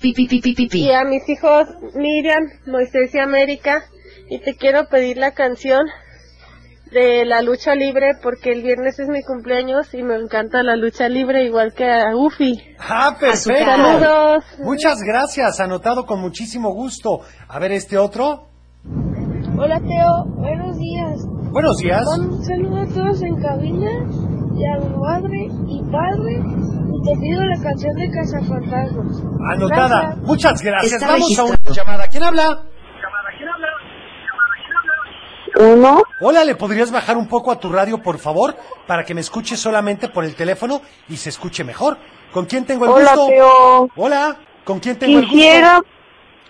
Pi, 0.00 0.12
pi, 0.12 0.26
pi. 0.28 0.68
y 0.80 0.92
a 0.92 1.04
mis 1.04 1.28
hijos 1.28 1.66
Miriam, 1.94 2.44
Moisés 2.66 3.12
y 3.14 3.18
América. 3.18 3.84
Y 4.28 4.38
te 4.40 4.54
quiero 4.56 4.86
pedir 4.88 5.18
la 5.18 5.32
canción 5.32 5.82
de 6.90 7.24
la 7.24 7.40
lucha 7.42 7.74
libre 7.74 8.12
porque 8.22 8.50
el 8.52 8.62
viernes 8.62 8.98
es 8.98 9.08
mi 9.08 9.22
cumpleaños 9.22 9.94
y 9.94 10.02
me 10.02 10.14
encanta 10.16 10.62
la 10.62 10.76
lucha 10.76 11.08
libre 11.08 11.44
igual 11.44 11.72
que 11.72 11.90
a 11.90 12.14
Ufi. 12.14 12.60
Ah, 12.78 13.16
perfecto. 13.18 13.64
Saludos. 13.64 14.44
Muchas 14.60 14.98
gracias, 15.00 15.58
anotado 15.60 16.04
con 16.04 16.20
muchísimo 16.20 16.72
gusto. 16.74 17.20
A 17.48 17.58
ver 17.58 17.72
este 17.72 17.96
otro. 17.98 18.48
Hola 19.58 19.78
Teo, 19.80 20.24
buenos 20.36 20.76
días. 20.78 21.20
Buenos 21.50 21.78
días. 21.78 22.06
Un 22.18 22.44
saludo 22.44 22.80
a 22.82 22.86
todos 22.86 23.22
en 23.22 23.36
cabina 23.40 23.90
y 24.56 24.64
a 24.64 24.76
mi 24.78 24.96
madre 24.96 25.48
y 25.68 25.82
padre. 25.90 26.42
Y 26.94 27.02
te 27.04 27.20
pido 27.20 27.42
la 27.44 27.62
canción 27.62 27.94
de 27.96 28.10
Cazafantasmas. 28.10 29.22
Anotada. 29.50 30.00
Gracias. 30.00 30.26
Muchas 30.26 30.62
gracias. 30.62 30.92
Está 30.94 31.06
Vamos 31.12 31.38
a 31.38 31.44
una 31.44 31.52
registrado. 31.52 31.74
llamada. 31.74 32.08
¿Quién 32.08 32.22
habla? 32.22 32.62
Uno. 35.58 36.02
Hola, 36.20 36.44
¿le 36.44 36.54
podrías 36.54 36.90
bajar 36.90 37.16
un 37.16 37.28
poco 37.28 37.50
a 37.50 37.58
tu 37.58 37.68
radio, 37.70 37.98
por 38.02 38.18
favor? 38.18 38.56
Para 38.86 39.04
que 39.04 39.14
me 39.14 39.20
escuche 39.20 39.56
solamente 39.56 40.08
por 40.08 40.24
el 40.24 40.34
teléfono 40.34 40.82
y 41.08 41.16
se 41.16 41.28
escuche 41.30 41.64
mejor. 41.64 41.98
¿Con 42.32 42.46
quién 42.46 42.64
tengo 42.64 42.84
el 42.86 42.90
Hola, 42.92 43.10
gusto? 43.14 43.26
Teo. 43.28 43.88
Hola, 43.96 44.36
¿con 44.64 44.80
quién 44.80 44.98
tengo 44.98 45.18
el 45.18 45.26
Quisiera, 45.28 45.76
gusto? 45.76 45.90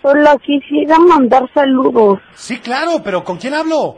hola, 0.02 0.36
quisiera 0.38 0.98
mandar 0.98 1.48
saludos 1.54 2.18
Sí, 2.34 2.58
claro, 2.58 3.00
pero 3.04 3.22
¿con 3.24 3.36
quién 3.38 3.54
hablo? 3.54 3.96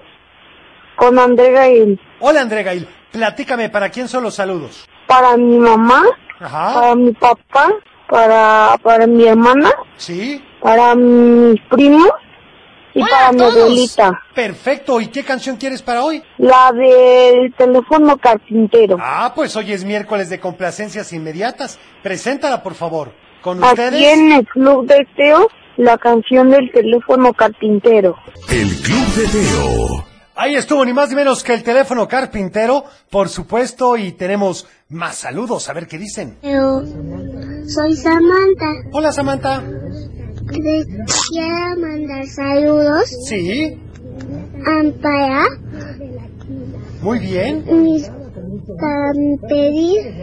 con 0.97 1.19
André 1.19 1.51
Gael. 1.51 2.01
Hola, 2.21 2.43
André 2.43 2.62
Gail. 2.62 2.88
Platícame, 3.11 3.69
¿para 3.69 3.88
quién 3.90 4.07
son 4.09 4.23
los 4.23 4.35
saludos? 4.37 4.88
Para 5.09 5.37
mi 5.37 5.59
mamá, 5.59 6.03
Ajá. 6.40 6.75
para 6.75 6.95
mi 6.95 7.12
papá, 7.12 7.69
para, 8.09 8.79
para 8.83 9.07
mi 9.07 9.25
hermana, 9.27 9.73
Sí. 9.97 10.40
para 10.62 10.95
mis 10.95 11.61
primos 11.69 12.09
y 12.94 13.00
para 13.00 13.33
mi 13.33 13.42
abuelita. 13.42 14.12
Perfecto. 14.35 15.00
¿Y 15.00 15.09
qué 15.09 15.24
canción 15.24 15.57
quieres 15.57 15.83
para 15.83 16.04
hoy? 16.04 16.22
La 16.38 16.70
del 16.72 17.52
teléfono 17.57 18.16
carpintero. 18.18 18.96
Ah, 19.00 19.33
pues 19.35 19.54
hoy 19.57 19.72
es 19.72 19.85
miércoles 19.85 20.30
de 20.30 20.40
complacencias 20.40 21.12
inmediatas. 21.12 21.78
Preséntala, 22.02 22.62
por 22.62 22.74
favor. 22.74 23.12
Con 23.42 23.62
Aquí 23.62 23.72
ustedes. 23.72 24.14
en 24.18 24.33
el 24.33 24.46
club 24.46 24.87
de 24.87 25.07
Teo, 25.16 25.48
la 25.76 25.98
canción 25.98 26.50
del 26.50 26.70
teléfono 26.72 27.33
carpintero. 27.35 28.16
El 28.50 28.68
Club 28.80 29.07
de 29.16 29.26
Teo. 29.28 30.04
Ahí 30.37 30.57
estuvo, 30.57 30.85
ni 30.85 30.92
más 30.92 31.11
ni 31.11 31.14
menos 31.14 31.44
que 31.44 31.54
el 31.54 31.62
teléfono 31.62 32.09
carpintero, 32.09 32.85
por 33.11 33.28
supuesto, 33.28 33.96
y 33.96 34.12
tenemos 34.12 34.66
más 34.88 35.14
saludos, 35.16 35.68
a 35.68 35.72
ver 35.72 35.87
qué 35.87 35.96
dicen. 35.96 36.38
Yo 36.42 36.80
soy 37.68 37.94
Samantha. 37.96 38.72
Hola, 38.92 39.12
Samantha. 39.12 39.62
Quiero 40.46 41.80
mandar 41.80 42.26
saludos 42.26 43.09
Sí, 43.26 43.78
um, 44.66 44.92
para 45.00 45.44
muy 47.02 47.18
bien. 47.18 47.64
mis 47.83 48.11
para 48.78 49.12
pedir 49.48 50.14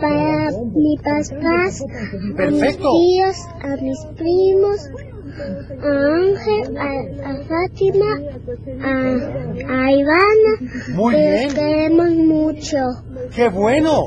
para 0.00 0.50
mis 0.74 1.00
papás, 1.02 1.82
a 1.82 2.36
Perfecto. 2.36 2.54
mis 2.54 2.76
tíos, 2.78 3.36
a 3.62 3.76
mis 3.82 3.98
primos, 4.16 4.88
a 5.32 5.88
Ángel, 6.14 6.76
a, 6.76 7.28
a 7.28 7.34
Fátima, 7.48 8.20
a, 8.82 9.84
a 9.84 9.92
Ivana. 9.92 10.52
Muy 10.94 11.14
que 11.14 11.20
bien. 11.20 11.44
los 11.44 11.54
queremos 11.54 12.10
mucho. 12.10 12.76
¡Qué 13.34 13.48
bueno! 13.48 14.06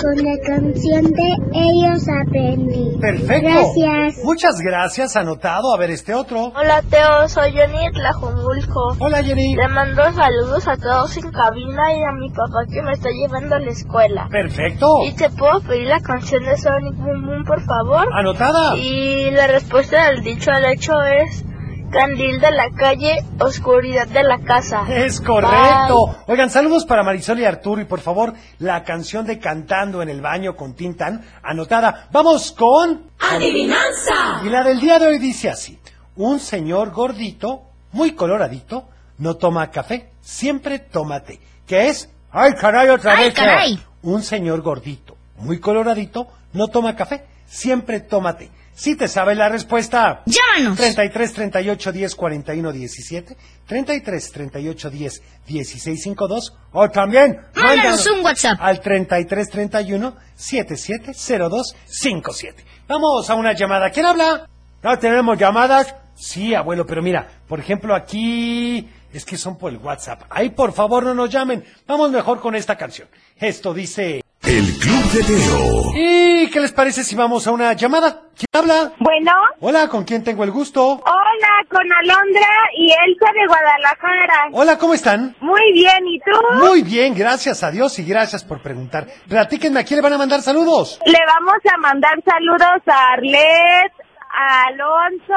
Con 0.00 0.16
la 0.24 0.36
canción 0.46 1.04
de 1.04 1.36
Ellos 1.52 2.06
aprendí. 2.08 2.96
Perfecto. 3.00 3.48
Gracias. 3.48 4.24
Muchas 4.24 4.60
gracias, 4.60 5.16
anotado. 5.16 5.74
A 5.74 5.78
ver 5.78 5.90
este 5.90 6.14
otro. 6.14 6.52
Hola 6.56 6.82
Teo, 6.88 7.28
soy 7.28 7.52
Jenny 7.52 7.90
Tlajomulco. 7.92 8.96
Hola, 9.00 9.22
Jenny. 9.22 9.54
Le 9.56 9.68
mando 9.68 10.02
saludos 10.12 10.66
a 10.68 10.76
todos 10.76 11.16
en 11.16 11.30
cabina 11.30 11.92
y 11.94 12.02
a 12.02 12.12
mi 12.18 12.30
papá 12.30 12.64
que 12.72 12.82
me 12.82 12.92
está 12.92 13.10
llevando 13.10 13.56
a 13.56 13.58
la 13.58 13.70
escuela. 13.70 14.28
Perfecto. 14.30 14.86
¿Y 15.06 15.12
te 15.14 15.28
puedo 15.30 15.60
pedir 15.60 15.88
la 15.88 16.00
canción 16.00 16.44
de 16.44 16.56
Sonic 16.56 16.96
Boom 16.96 17.26
Boom, 17.26 17.44
por 17.44 17.62
favor? 17.62 18.08
Anotada. 18.12 18.76
Y 18.76 19.30
la 19.30 19.46
respuesta 19.46 20.10
del 20.10 20.22
dicho 20.22 20.51
al 20.52 20.64
hecho 20.66 21.02
es 21.02 21.44
candil 21.92 22.40
de 22.40 22.50
la 22.50 22.70
calle, 22.70 23.24
oscuridad 23.38 24.08
de 24.08 24.22
la 24.22 24.38
casa. 24.38 24.84
Es 24.88 25.20
correcto. 25.20 26.16
Oigan, 26.26 26.50
saludos 26.50 26.86
para 26.86 27.02
Marisol 27.02 27.40
y 27.40 27.44
Arturo 27.44 27.80
y 27.80 27.84
por 27.84 28.00
favor, 28.00 28.32
la 28.58 28.82
canción 28.82 29.26
de 29.26 29.38
Cantando 29.38 30.02
en 30.02 30.08
el 30.08 30.20
baño 30.20 30.56
con 30.56 30.74
Tintán, 30.74 31.22
anotada. 31.42 32.08
Vamos 32.10 32.52
con... 32.52 33.10
Adivinanza. 33.20 34.40
Y 34.44 34.48
la 34.48 34.64
del 34.64 34.80
día 34.80 34.98
de 34.98 35.06
hoy 35.06 35.18
dice 35.18 35.50
así. 35.50 35.78
Un 36.16 36.40
señor 36.40 36.90
gordito, 36.90 37.62
muy 37.92 38.12
coloradito, 38.12 38.88
no 39.18 39.36
toma 39.36 39.70
café, 39.70 40.10
siempre 40.20 40.78
toma 40.78 41.20
té. 41.20 41.40
¿Qué 41.66 41.88
es? 41.88 42.10
¡Ay, 42.30 42.54
caray, 42.54 42.88
otra 42.88 43.16
¡Ay, 43.16 43.24
vez! 43.26 43.34
Caray! 43.34 43.82
Un 44.02 44.22
señor 44.22 44.62
gordito, 44.62 45.16
muy 45.36 45.60
coloradito, 45.60 46.28
no 46.54 46.68
toma 46.68 46.96
café, 46.96 47.24
siempre 47.46 48.00
toma 48.00 48.36
té. 48.36 48.50
Si 48.82 48.96
te 48.96 49.06
sabes 49.06 49.36
la 49.36 49.48
respuesta... 49.48 50.24
Llámanos. 50.26 50.76
33 50.76 51.32
38 51.32 51.92
10 51.92 52.14
41 52.16 52.72
17, 52.72 53.36
33 53.64 54.32
38 54.32 54.90
10 54.90 55.22
16 55.46 56.02
52 56.02 56.56
o 56.72 56.90
también 56.90 57.38
Mándanos 57.54 58.04
un 58.08 58.24
WhatsApp. 58.24 58.58
al 58.58 58.80
33 58.80 59.50
31 59.50 60.16
77 60.34 61.12
02 61.14 61.76
57. 61.86 62.64
Vamos 62.88 63.30
a 63.30 63.36
una 63.36 63.52
llamada. 63.52 63.88
¿Quién 63.90 64.04
habla? 64.04 64.48
¿No 64.82 64.98
tenemos 64.98 65.38
llamadas? 65.38 65.94
Sí, 66.16 66.52
abuelo, 66.52 66.84
pero 66.84 67.02
mira, 67.02 67.28
por 67.46 67.60
ejemplo, 67.60 67.94
aquí 67.94 68.88
es 69.12 69.24
que 69.24 69.36
son 69.36 69.58
por 69.58 69.70
el 69.70 69.78
WhatsApp. 69.78 70.22
Ahí, 70.28 70.50
por 70.50 70.72
favor, 70.72 71.04
no 71.04 71.14
nos 71.14 71.30
llamen. 71.30 71.62
Vamos 71.86 72.10
mejor 72.10 72.40
con 72.40 72.56
esta 72.56 72.76
canción. 72.76 73.06
Esto 73.36 73.72
dice... 73.72 74.24
El 74.44 74.64
Club 74.78 75.04
de 75.12 75.22
Teo. 75.22 75.92
¿Y 75.94 76.50
qué 76.50 76.60
les 76.60 76.72
parece 76.72 77.04
si 77.04 77.14
vamos 77.14 77.46
a 77.46 77.52
una 77.52 77.72
llamada? 77.74 78.22
¿Quién 78.36 78.48
habla? 78.52 78.92
Bueno, 78.98 79.30
Hola, 79.60 79.88
¿con 79.88 80.04
quién 80.04 80.24
tengo 80.24 80.42
el 80.42 80.50
gusto? 80.50 80.82
hola, 81.04 81.64
con 81.70 81.90
Alondra 81.92 82.48
y 82.76 82.90
Elsa 82.90 83.32
de 83.32 83.46
Guadalajara. 83.46 84.48
Hola, 84.52 84.78
¿cómo 84.78 84.94
están? 84.94 85.36
Muy 85.40 85.72
bien, 85.72 86.06
¿y 86.08 86.18
tú? 86.20 86.32
Muy 86.58 86.82
bien, 86.82 87.14
gracias 87.14 87.62
a 87.62 87.70
Dios 87.70 87.98
y 88.00 88.04
gracias 88.04 88.42
por 88.44 88.60
preguntar. 88.60 89.06
Platíquenme, 89.28 89.80
¿a 89.80 89.84
quién 89.84 89.98
le 89.98 90.02
van 90.02 90.14
a 90.14 90.18
mandar 90.18 90.42
saludos? 90.42 90.98
Le 91.06 91.18
vamos 91.26 91.56
a 91.72 91.76
mandar 91.78 92.18
saludos 92.24 92.82
a 92.88 93.12
Arlet, 93.12 93.92
a 94.34 94.64
Alonso 94.66 95.34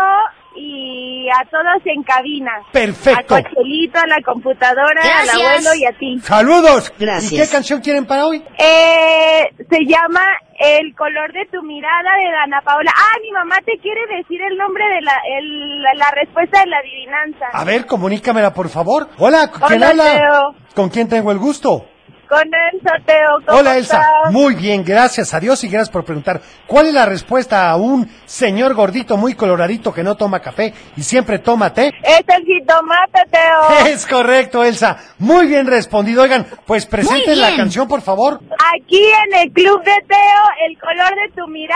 y 0.56 1.28
a 1.30 1.44
todos 1.50 1.82
en 1.86 2.04
cabina. 2.04 2.52
Perfecto. 2.72 3.36
A 3.36 3.42
Cochelito, 3.42 4.00
a 4.00 4.08
la 4.08 4.22
computadora, 4.24 5.02
Gracias. 5.04 5.34
al 5.36 5.42
abuelo 5.42 5.70
y 5.76 5.86
a 5.86 5.98
ti. 5.98 6.20
¡Saludos! 6.22 6.94
Gracias. 7.00 7.32
¿Y 7.34 7.38
qué 7.38 7.48
canción 7.48 7.82
quieren 7.82 8.06
para 8.06 8.26
hoy? 8.28 8.44
Eh, 8.58 9.44
se 9.70 9.86
llama 9.86 10.22
El 10.60 10.96
color 10.96 11.34
de 11.34 11.46
tu 11.52 11.62
mirada 11.64 12.12
de 12.18 12.32
Dana 12.32 12.62
Paola. 12.64 12.92
Ah, 12.96 13.18
mi 13.22 13.32
mamá 13.32 13.58
te 13.66 13.78
quiere 13.82 14.02
decir 14.18 14.42
el 14.42 14.58
nombre 14.58 14.84
de 14.86 15.02
la, 15.02 15.14
el- 15.40 15.82
la, 15.82 15.94
la 15.96 16.12
respuesta 16.12 16.60
de 16.62 16.68
la 16.68 16.78
adivinanza. 16.78 17.46
A 17.52 17.64
ver, 17.64 17.86
comunícamela, 17.86 18.54
por 18.54 18.70
favor. 18.70 19.10
Hola, 19.18 19.52
¿con 19.52 19.62
quién 19.68 19.84
Hola, 19.84 19.90
habla? 19.90 20.14
Teo. 20.18 20.56
¿Con 20.76 20.90
quién 20.90 21.10
tengo 21.10 21.32
el 21.32 21.38
gusto? 21.40 21.86
Con 22.28 22.42
Elsa, 22.74 22.94
Teo. 23.06 23.40
¿cómo 23.46 23.60
Hola, 23.60 23.78
Elsa. 23.78 23.98
estás? 24.00 24.32
Muy 24.34 24.56
bien, 24.56 24.84
gracias 24.84 25.34
a 25.34 25.40
Dios 25.40 25.64
y 25.64 25.68
gracias 25.68 25.90
por 25.90 26.04
preguntar. 26.06 26.42
¿Cuál 26.68 26.88
es 26.88 26.94
la 26.94 27.06
respuesta 27.06 27.70
a 27.70 27.76
un 27.76 28.10
señor 28.26 28.74
gordito 28.74 29.18
muy 29.18 29.36
coloradito 29.36 29.94
que 29.94 30.04
no 30.04 30.16
toma 30.16 30.40
café 30.40 30.74
y 30.98 31.04
siempre 31.04 31.40
toma 31.40 31.74
té? 31.74 31.94
Es 32.04 32.24
el 32.28 32.44
jitomate, 32.46 33.22
Teo. 33.32 33.86
Es 33.96 34.06
correcto, 34.08 34.64
Elsa. 34.64 34.98
Muy 35.20 35.48
bien 35.48 35.68
respondido. 35.68 36.24
Oigan, 36.24 36.46
pues 36.66 36.86
presenten 36.86 37.40
la 37.40 37.56
canción, 37.56 37.88
por 37.88 38.02
favor. 38.02 38.42
Aquí 38.76 39.04
en 39.28 39.40
el 39.42 39.52
Club 39.52 39.84
de 39.84 39.96
Teo, 40.08 40.68
el 40.68 40.80
color 40.80 41.10
de 41.16 41.36
tu 41.36 41.48
mirada. 41.48 41.76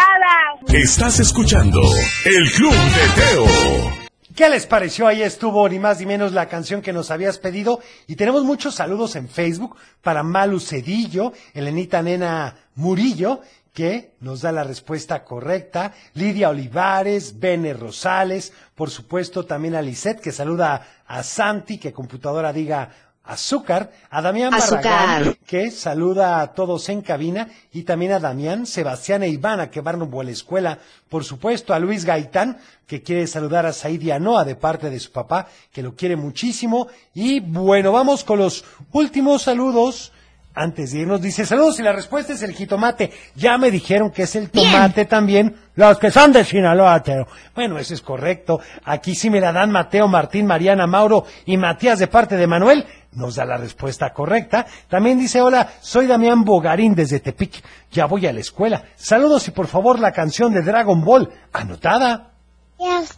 Estás 0.68 1.20
escuchando 1.20 1.80
El 2.26 2.52
Club 2.52 2.72
de 2.74 3.22
Teo. 3.22 4.09
¿Qué 4.40 4.50
les 4.50 4.66
pareció? 4.66 5.06
Ahí 5.06 5.22
estuvo 5.22 5.68
ni 5.68 5.80
más 5.80 6.00
ni 6.00 6.06
menos 6.06 6.32
la 6.32 6.48
canción 6.48 6.82
que 6.82 6.94
nos 6.94 7.12
habías 7.12 7.38
pedido 7.40 7.82
y 8.08 8.16
tenemos 8.16 8.46
muchos 8.46 8.74
saludos 8.74 9.18
en 9.18 9.28
Facebook 9.28 9.76
para 10.02 10.24
Malu 10.24 10.62
Cedillo, 10.62 11.34
Elenita 11.54 12.02
Nena 12.02 12.56
Murillo, 12.76 13.42
que 13.74 14.14
nos 14.22 14.40
da 14.40 14.54
la 14.54 14.64
respuesta 14.64 15.26
correcta, 15.26 15.94
Lidia 16.14 16.52
Olivares, 16.52 17.38
Bene 17.38 17.74
Rosales, 17.74 18.54
por 18.76 18.90
supuesto 18.90 19.46
también 19.46 19.76
a 19.76 19.82
Lisette 19.82 20.22
que 20.22 20.32
saluda 20.32 20.88
a 21.06 21.22
Santi, 21.22 21.78
que 21.78 21.92
computadora 21.92 22.54
diga 22.54 23.09
azúcar, 23.30 23.92
a 24.10 24.22
Damián 24.22 24.54
Azúcar. 24.54 24.84
Barragán, 24.84 25.38
que 25.46 25.70
saluda 25.70 26.42
a 26.42 26.54
todos 26.54 26.90
en 26.90 27.02
cabina, 27.02 27.48
y 27.72 27.84
también 27.84 28.14
a 28.14 28.20
Damián, 28.20 28.66
Sebastián 28.66 29.22
e 29.22 29.30
Ivana, 29.30 29.70
que 29.70 29.82
van 29.82 30.00
rumbo 30.00 30.22
a 30.22 30.24
la 30.24 30.32
escuela, 30.32 30.80
por 31.08 31.24
supuesto 31.24 31.74
a 31.74 31.80
Luis 31.80 32.06
Gaitán, 32.06 32.58
que 32.88 33.04
quiere 33.04 33.28
saludar 33.28 33.68
a 33.68 33.74
Said 33.74 34.02
y 34.02 34.10
a 34.10 34.20
Noah 34.20 34.46
de 34.46 34.56
parte 34.56 34.90
de 34.90 35.00
su 35.00 35.12
papá, 35.12 35.48
que 35.72 35.84
lo 35.84 35.96
quiere 35.96 36.16
muchísimo, 36.16 36.88
y 37.14 37.40
bueno, 37.40 37.92
vamos 37.92 38.24
con 38.24 38.40
los 38.40 38.66
últimos 38.92 39.44
saludos. 39.44 40.12
Antes 40.56 40.92
de 40.92 41.02
irnos, 41.02 41.22
dice 41.22 41.46
saludos 41.46 41.80
y 41.80 41.84
la 41.84 41.94
respuesta 41.94 42.34
es 42.34 42.42
el 42.42 42.54
jitomate. 42.54 43.12
Ya 43.36 43.58
me 43.58 43.70
dijeron 43.70 44.10
que 44.10 44.24
es 44.24 44.36
el 44.36 44.50
tomate 44.50 45.06
también, 45.06 45.56
los 45.76 46.00
que 46.00 46.12
son 46.12 46.34
de 46.34 46.44
Sinaloa, 46.44 47.02
Teo. 47.02 47.28
Bueno, 47.56 47.78
eso 47.78 47.94
es 47.94 48.02
correcto. 48.02 48.60
Aquí 48.84 49.16
sí 49.16 49.30
me 49.30 49.40
la 49.40 49.54
dan 49.54 49.72
Mateo, 49.72 50.08
Martín, 50.08 50.48
Mariana, 50.48 50.88
Mauro 50.88 51.26
y 51.46 51.56
Matías 51.56 52.00
de 52.00 52.08
parte 52.08 52.36
de 52.36 52.48
Manuel. 52.48 52.86
Nos 53.14 53.36
da 53.36 53.46
la 53.46 53.58
respuesta 53.58 54.14
correcta. 54.14 54.66
También 54.88 55.20
dice, 55.20 55.42
hola, 55.42 55.68
soy 55.82 56.06
Damián 56.06 56.44
Bogarín 56.44 56.94
desde 56.94 57.20
Tepic. 57.20 57.64
Ya 57.92 58.06
voy 58.06 58.28
a 58.28 58.34
la 58.34 58.40
escuela. 58.40 58.84
Saludos 58.96 59.48
y 59.48 59.52
por 59.52 59.68
favor 59.68 60.00
la 60.00 60.12
canción 60.12 60.54
de 60.54 60.62
Dragon 60.62 61.04
Ball. 61.04 61.30
Anotada. 61.52 62.30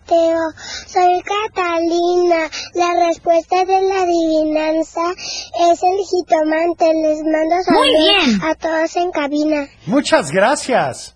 Teo. 0.08 0.40
Soy 0.88 1.22
Catalina. 1.22 2.50
La 2.74 3.08
respuesta 3.08 3.64
de 3.64 3.82
la 3.82 4.02
adivinanza 4.02 5.02
es 5.72 5.84
el 5.84 5.98
jitomate. 6.10 6.94
Les 6.94 7.22
mando 7.24 7.62
saludos 7.64 8.40
a 8.44 8.56
todos 8.56 8.96
en 8.96 9.12
cabina. 9.12 9.68
Muchas 9.86 10.32
gracias. 10.32 11.16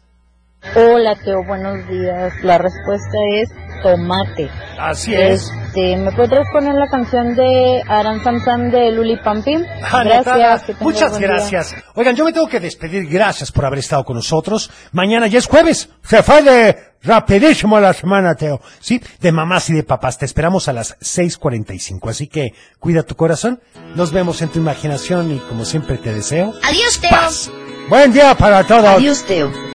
Hola 0.76 1.16
Teo, 1.24 1.44
buenos 1.46 1.88
días. 1.88 2.34
La 2.44 2.58
respuesta 2.58 3.18
es 3.36 3.50
tomate. 3.82 4.50
Así 4.80 5.14
es. 5.14 5.52
Este, 5.68 5.98
¿Me 5.98 6.12
podrías 6.12 6.48
poner 6.52 6.76
la 6.76 6.88
canción 6.88 7.36
de 7.36 7.82
Aran 7.88 8.24
Sam 8.24 8.44
Sam 8.44 8.72
de 8.72 8.92
Luli 8.92 9.18
Pampim? 9.18 9.64
Anotada. 9.92 10.38
Gracias. 10.38 10.82
Muchas 10.82 11.18
día. 11.18 11.28
gracias. 11.28 11.76
Oigan, 11.96 12.16
yo 12.16 12.26
me 12.26 12.34
tengo 12.34 12.48
que 12.48 12.60
despedir. 12.60 13.08
Gracias 13.10 13.52
por 13.52 13.66
haber 13.66 13.80
estado 13.80 14.04
con 14.04 14.16
nosotros. 14.16 14.72
Mañana 14.92 15.28
ya 15.28 15.40
es 15.40 15.48
jueves. 15.48 15.90
Se 16.04 16.24
fue 16.24 16.42
de 16.44 16.78
rapidísimo 17.04 17.80
la 17.80 17.94
semana, 17.94 18.36
Teo. 18.36 18.62
Sí, 18.80 19.02
de 19.20 19.32
mamás 19.32 19.70
y 19.70 19.74
de 19.74 19.84
papás. 19.84 20.18
Te 20.18 20.26
esperamos 20.26 20.68
a 20.68 20.74
las 20.74 20.98
6.45. 21.00 22.10
Así 22.10 22.28
que 22.28 22.54
cuida 22.80 23.04
tu 23.04 23.16
corazón. 23.16 23.62
Nos 23.96 24.12
vemos 24.12 24.42
en 24.42 24.50
tu 24.50 24.60
imaginación 24.60 25.32
y 25.32 25.40
como 25.40 25.66
siempre 25.66 25.98
te 25.98 26.14
deseo. 26.14 26.54
Adiós, 26.64 27.00
Teo. 27.00 27.10
Paz. 27.10 27.52
Buen 27.90 28.12
día 28.12 28.36
para 28.36 28.64
todos. 28.64 28.86
Adiós, 28.86 29.24
Teo. 29.26 29.75